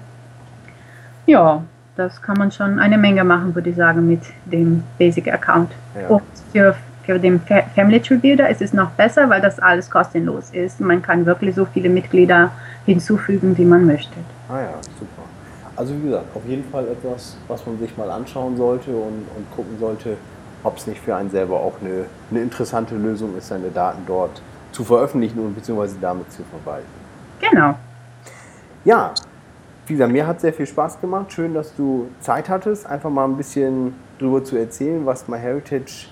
Ja, 1.28 1.62
das 1.96 2.20
kann 2.24 2.40
man 2.40 2.52
schon 2.52 2.80
eine 2.80 2.98
Menge 2.98 3.24
machen, 3.24 3.54
würde 3.54 3.70
ich 3.70 3.76
sagen, 3.76 4.08
mit 4.08 4.22
dem 4.46 4.82
Basic 4.98 5.32
Account. 5.32 5.70
Ja. 5.94 6.08
Und 6.08 6.24
für, 6.52 6.76
für 7.04 7.20
den 7.20 7.40
Fa- 7.42 7.62
Family 7.76 8.00
Tree 8.00 8.18
Builder 8.18 8.50
ist 8.50 8.64
es 8.64 8.74
noch 8.74 8.90
besser, 8.92 9.30
weil 9.30 9.42
das 9.42 9.60
alles 9.60 9.92
kostenlos 9.92 10.50
ist. 10.54 10.80
Man 10.80 11.04
kann 11.04 11.24
wirklich 11.28 11.54
so 11.54 11.66
viele 11.66 11.88
Mitglieder 11.90 12.50
hinzufügen, 12.88 13.56
wie 13.56 13.66
man 13.66 13.86
möchte. 13.86 14.16
Ah 14.50 14.62
ja, 14.62 14.74
super. 14.98 15.22
Also 15.76 15.94
wie 16.00 16.08
gesagt, 16.08 16.36
auf 16.36 16.42
jeden 16.48 16.68
Fall 16.72 16.86
etwas, 16.88 17.38
was 17.48 17.64
man 17.68 17.78
sich 17.78 17.96
mal 17.96 18.10
anschauen 18.10 18.58
sollte 18.58 18.90
und, 18.90 19.28
und 19.36 19.52
gucken 19.56 19.78
sollte, 19.80 20.18
ob 20.64 20.78
es 20.78 20.88
nicht 20.88 21.00
für 21.00 21.16
einen 21.16 21.30
selber 21.30 21.58
auch 21.60 21.76
eine, 21.80 22.06
eine 22.32 22.40
interessante 22.40 22.96
Lösung 22.96 23.38
ist, 23.38 23.50
seine 23.50 23.70
Daten 23.70 24.02
dort 24.08 24.42
zu 24.78 24.84
veröffentlichen 24.84 25.40
und 25.40 25.56
beziehungsweise 25.56 25.98
damit 26.00 26.32
zu 26.32 26.44
verwalten. 26.44 26.86
Genau. 27.42 27.74
Ja, 28.86 29.12
wie 29.88 29.94
gesagt, 29.94 30.12
mir 30.12 30.28
hat 30.28 30.40
sehr 30.40 30.54
viel 30.54 30.68
Spaß 30.68 31.02
gemacht. 31.02 31.34
Schön, 31.34 31.56
dass 31.56 31.76
du 31.76 32.10
Zeit 32.20 32.48
hattest, 32.48 32.86
einfach 32.86 33.10
mal 33.10 33.26
ein 33.26 33.38
bisschen 33.38 33.96
drüber 34.20 34.44
zu 34.44 34.56
erzählen, 34.56 35.04
was 35.04 35.28
MyHeritage 35.28 36.10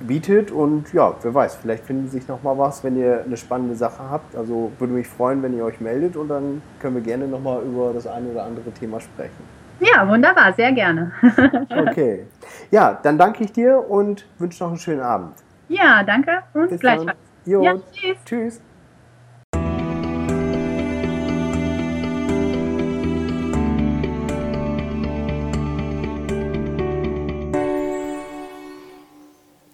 bietet. 0.00 0.50
Und 0.50 0.92
ja, 0.92 1.14
wer 1.22 1.32
weiß, 1.32 1.56
vielleicht 1.56 1.84
findet 1.84 2.12
sich 2.12 2.28
noch 2.28 2.42
mal 2.42 2.58
was, 2.58 2.84
wenn 2.84 2.96
ihr 2.96 3.22
eine 3.24 3.38
spannende 3.38 3.76
Sache 3.76 4.02
habt. 4.10 4.36
Also 4.36 4.70
würde 4.78 4.92
mich 4.92 5.08
freuen, 5.08 5.42
wenn 5.42 5.56
ihr 5.56 5.64
euch 5.64 5.80
meldet 5.80 6.14
und 6.14 6.28
dann 6.28 6.60
können 6.80 6.96
wir 6.96 7.02
gerne 7.02 7.26
noch 7.26 7.40
mal 7.40 7.62
über 7.62 7.94
das 7.94 8.06
eine 8.06 8.28
oder 8.28 8.44
andere 8.44 8.70
Thema 8.72 9.00
sprechen. 9.00 9.42
Ja, 9.80 10.06
wunderbar, 10.06 10.52
sehr 10.52 10.72
gerne. 10.72 11.12
Okay. 11.88 12.26
Ja, 12.70 12.98
dann 13.02 13.16
danke 13.16 13.42
ich 13.42 13.52
dir 13.52 13.78
und 13.88 14.26
wünsche 14.38 14.62
noch 14.62 14.70
einen 14.70 14.78
schönen 14.78 15.00
Abend. 15.00 15.32
ja, 15.68 16.02
danke 16.02 16.42
und 16.52 16.68
Bis 16.68 16.80
gleichfalls. 16.80 17.16
Jo, 17.44 17.62
Ja, 17.62 17.76
tschüss. 17.92 18.18
tschüss. 18.24 18.60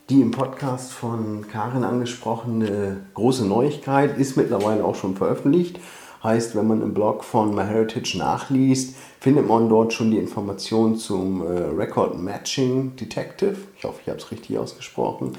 Die 0.09 0.23
im 0.23 0.31
Podcast 0.31 0.93
von 0.93 1.47
Karin 1.53 1.85
angesprochene 1.85 3.05
große 3.13 3.45
Neuigkeit 3.47 4.17
ist 4.17 4.39
mittlerweile 4.39 4.83
auch 4.85 4.95
schon 4.95 5.17
veröffentlicht. 5.17 5.79
Heißt, 6.25 6.57
wenn 6.57 6.67
man 6.67 6.83
im 6.83 6.95
Blog 6.95 7.23
von 7.23 7.55
MyHeritage 7.55 8.17
nachliest, 8.17 8.97
findet 9.21 9.47
man 9.47 9.69
dort 9.69 9.93
schon 9.93 10.11
die 10.11 10.19
Informationen 10.19 10.97
zum 10.97 11.43
äh, 11.43 11.61
Record 11.77 12.19
Matching 12.19 12.97
Detective. 12.97 13.57
Ich 13.77 13.85
hoffe, 13.85 14.01
ich 14.03 14.09
habe 14.09 14.19
es 14.19 14.31
richtig 14.33 14.59
ausgesprochen. 14.59 15.37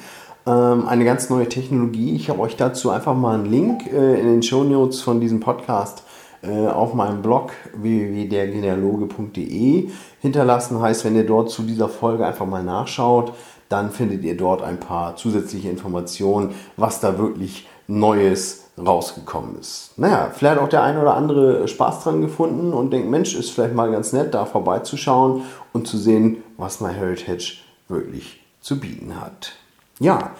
Ähm, 0.49 0.87
eine 0.87 1.05
ganz 1.05 1.29
neue 1.29 1.47
Technologie. 1.47 2.15
Ich 2.15 2.31
habe 2.31 2.39
euch 2.39 2.55
dazu 2.55 2.89
einfach 2.89 3.13
mal 3.13 3.35
einen 3.35 3.45
Link 3.45 3.85
äh, 3.93 4.19
in 4.19 4.25
den 4.25 4.41
Show 4.41 4.63
Notes 4.63 5.01
von 5.01 5.21
diesem 5.21 5.39
Podcast 5.39 6.01
äh, 6.41 6.65
auf 6.65 6.95
meinem 6.95 7.21
Blog 7.21 7.51
www.dergenealoge.de 7.75 9.89
hinterlassen. 10.19 10.81
Heißt, 10.81 11.05
wenn 11.05 11.15
ihr 11.15 11.27
dort 11.27 11.51
zu 11.51 11.61
dieser 11.61 11.87
Folge 11.87 12.25
einfach 12.25 12.47
mal 12.47 12.63
nachschaut, 12.63 13.33
dann 13.67 13.91
findet 13.91 14.23
ihr 14.23 14.35
dort 14.35 14.63
ein 14.63 14.79
paar 14.79 15.15
zusätzliche 15.17 15.69
Informationen, 15.69 16.55
was 16.77 16.99
da 16.99 17.19
wirklich 17.19 17.67
Neues 17.85 18.71
rausgekommen 18.75 19.59
ist. 19.59 19.91
Naja, 19.97 20.31
vielleicht 20.33 20.59
auch 20.59 20.69
der 20.69 20.81
ein 20.81 20.97
oder 20.97 21.13
andere 21.13 21.67
Spaß 21.67 22.03
dran 22.03 22.21
gefunden 22.21 22.73
und 22.73 22.91
denkt, 22.91 23.07
Mensch, 23.07 23.35
ist 23.35 23.51
vielleicht 23.51 23.75
mal 23.75 23.91
ganz 23.91 24.13
nett, 24.13 24.33
da 24.33 24.45
vorbeizuschauen 24.45 25.43
und 25.73 25.87
zu 25.87 25.99
sehen, 25.99 26.37
was 26.57 26.81
MyHeritage 26.81 27.57
wirklich 27.87 28.41
zu 28.61 28.79
bieten 28.79 29.21
hat. 29.21 29.53
Ja, 29.99 30.31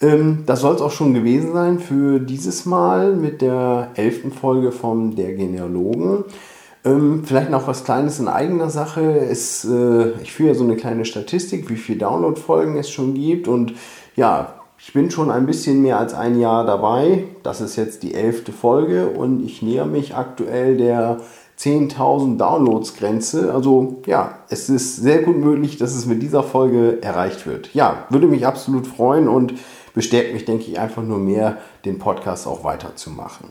ähm, 0.00 0.44
das 0.46 0.60
soll 0.60 0.74
es 0.74 0.80
auch 0.80 0.92
schon 0.92 1.14
gewesen 1.14 1.52
sein 1.52 1.78
für 1.78 2.20
dieses 2.20 2.64
Mal 2.64 3.14
mit 3.14 3.42
der 3.42 3.90
elften 3.94 4.32
Folge 4.32 4.72
von 4.72 5.16
Der 5.16 5.34
Genealogen. 5.34 6.24
Ähm, 6.84 7.24
vielleicht 7.24 7.50
noch 7.50 7.66
was 7.66 7.84
Kleines 7.84 8.18
in 8.20 8.28
eigener 8.28 8.70
Sache. 8.70 9.02
Es, 9.02 9.64
äh, 9.64 10.12
ich 10.22 10.32
führe 10.32 10.50
ja 10.50 10.54
so 10.54 10.64
eine 10.64 10.76
kleine 10.76 11.04
Statistik, 11.04 11.68
wie 11.68 11.76
viele 11.76 11.98
Download-Folgen 11.98 12.76
es 12.76 12.88
schon 12.90 13.14
gibt. 13.14 13.48
Und 13.48 13.74
ja, 14.16 14.54
ich 14.78 14.94
bin 14.94 15.10
schon 15.10 15.30
ein 15.30 15.44
bisschen 15.44 15.82
mehr 15.82 15.98
als 15.98 16.14
ein 16.14 16.40
Jahr 16.40 16.64
dabei. 16.64 17.24
Das 17.42 17.60
ist 17.60 17.76
jetzt 17.76 18.02
die 18.02 18.14
elfte 18.14 18.52
Folge 18.52 19.08
und 19.08 19.44
ich 19.44 19.60
näher 19.60 19.84
mich 19.84 20.16
aktuell 20.16 20.78
der 20.78 21.20
10.000 21.60 22.38
Downloads-Grenze. 22.38 23.52
Also 23.52 24.00
ja, 24.06 24.38
es 24.48 24.70
ist 24.70 24.96
sehr 24.96 25.22
gut 25.22 25.36
möglich, 25.36 25.76
dass 25.76 25.94
es 25.94 26.06
mit 26.06 26.22
dieser 26.22 26.42
Folge 26.42 27.02
erreicht 27.02 27.46
wird. 27.46 27.74
Ja, 27.74 28.06
würde 28.08 28.26
mich 28.26 28.46
absolut 28.46 28.86
freuen 28.86 29.28
und 29.28 29.54
bestärkt 29.92 30.32
mich, 30.32 30.46
denke 30.46 30.64
ich, 30.70 30.80
einfach 30.80 31.02
nur 31.02 31.18
mehr, 31.18 31.58
den 31.84 31.98
Podcast 31.98 32.46
auch 32.46 32.64
weiterzumachen. 32.64 33.48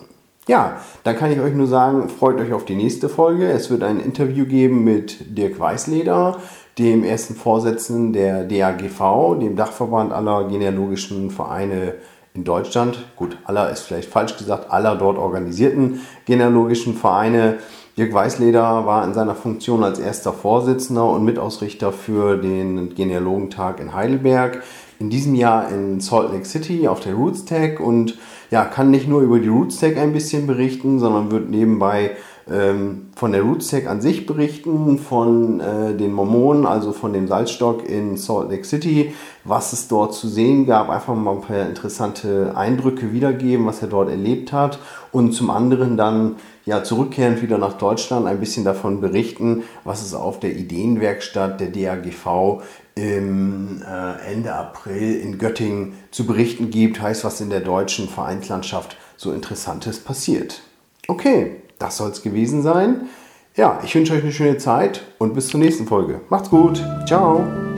Ja, 0.47 0.77
dann 1.03 1.15
kann 1.15 1.31
ich 1.31 1.39
euch 1.39 1.53
nur 1.53 1.67
sagen, 1.67 2.09
freut 2.09 2.39
euch 2.39 2.53
auf 2.53 2.65
die 2.65 2.75
nächste 2.75 3.09
Folge. 3.09 3.47
Es 3.47 3.69
wird 3.69 3.83
ein 3.83 3.99
Interview 3.99 4.45
geben 4.45 4.83
mit 4.83 5.37
Dirk 5.37 5.59
Weißleder, 5.59 6.39
dem 6.79 7.03
ersten 7.03 7.35
Vorsitzenden 7.35 8.13
der 8.13 8.45
DAGV, 8.45 9.37
dem 9.39 9.55
Dachverband 9.55 10.11
aller 10.11 10.47
genealogischen 10.47 11.29
Vereine 11.29 11.93
in 12.33 12.43
Deutschland. 12.43 13.05
Gut, 13.15 13.37
aller 13.43 13.69
ist 13.69 13.81
vielleicht 13.81 14.09
falsch 14.09 14.37
gesagt, 14.37 14.71
aller 14.71 14.95
dort 14.95 15.19
organisierten 15.19 16.01
genealogischen 16.25 16.95
Vereine. 16.95 17.59
Dirk 17.99 18.13
Weißleder 18.13 18.85
war 18.85 19.03
in 19.03 19.13
seiner 19.13 19.35
Funktion 19.35 19.83
als 19.83 19.99
erster 19.99 20.31
Vorsitzender 20.31 21.03
und 21.09 21.25
Mitausrichter 21.25 21.91
für 21.91 22.37
den 22.37 22.95
Genealogentag 22.95 23.81
in 23.81 23.93
Heidelberg. 23.93 24.63
In 24.99 25.09
diesem 25.09 25.35
Jahr 25.35 25.69
in 25.69 25.99
Salt 25.99 26.31
Lake 26.31 26.45
City 26.45 26.87
auf 26.87 27.01
der 27.01 27.15
RootsTech 27.15 27.81
und 27.81 28.17
ja, 28.51 28.63
kann 28.63 28.89
nicht 28.89 29.09
nur 29.09 29.19
über 29.19 29.39
die 29.39 29.49
RootsTech 29.49 29.97
ein 29.97 30.13
bisschen 30.13 30.47
berichten, 30.47 30.99
sondern 30.99 31.29
wird 31.29 31.49
nebenbei 31.49 32.11
ähm, 32.49 33.09
von 33.15 33.33
der 33.33 33.41
RootsTech 33.41 33.89
an 33.89 33.99
sich 33.99 34.25
berichten, 34.25 34.97
von 34.97 35.59
äh, 35.59 35.93
den 35.93 36.13
Mormonen, 36.13 36.65
also 36.65 36.93
von 36.93 37.11
dem 37.11 37.27
Salzstock 37.27 37.87
in 37.87 38.15
Salt 38.15 38.49
Lake 38.49 38.63
City, 38.63 39.13
was 39.43 39.73
es 39.73 39.89
dort 39.89 40.13
zu 40.13 40.29
sehen 40.29 40.65
gab, 40.65 40.89
einfach 40.89 41.15
mal 41.15 41.35
ein 41.35 41.41
paar 41.41 41.67
interessante 41.67 42.53
Eindrücke 42.55 43.11
wiedergeben, 43.11 43.65
was 43.65 43.81
er 43.81 43.89
dort 43.89 44.09
erlebt 44.09 44.53
hat 44.53 44.79
und 45.11 45.33
zum 45.33 45.49
anderen 45.49 45.97
dann 45.97 46.37
ja 46.69 46.83
zurückkehrend 46.83 47.41
wieder 47.41 47.57
nach 47.57 47.73
Deutschland 47.73 48.27
ein 48.27 48.39
bisschen 48.39 48.63
davon 48.63 49.01
berichten, 49.01 49.63
was 49.83 50.05
es 50.05 50.13
auf 50.13 50.39
der 50.39 50.55
Ideenwerkstatt 50.55 51.59
der 51.59 51.69
DAGV 51.69 52.61
im 52.93 53.81
äh, 53.81 54.31
Ende 54.31 54.53
April 54.53 55.19
in 55.19 55.39
Göttingen 55.39 55.93
zu 56.11 56.27
berichten 56.27 56.69
gibt, 56.69 57.01
heißt 57.01 57.23
was 57.23 57.41
in 57.41 57.49
der 57.49 57.61
deutschen 57.61 58.07
Vereinslandschaft 58.07 58.97
so 59.17 59.33
Interessantes 59.33 59.99
passiert. 59.99 60.61
Okay, 61.07 61.55
das 61.79 61.97
soll 61.97 62.11
es 62.11 62.21
gewesen 62.21 62.61
sein. 62.61 63.09
Ja, 63.55 63.79
ich 63.83 63.95
wünsche 63.95 64.13
euch 64.13 64.21
eine 64.21 64.31
schöne 64.31 64.57
Zeit 64.57 65.01
und 65.17 65.33
bis 65.33 65.47
zur 65.47 65.59
nächsten 65.59 65.87
Folge. 65.87 66.21
Macht's 66.29 66.51
gut. 66.51 66.83
Ciao. 67.07 67.68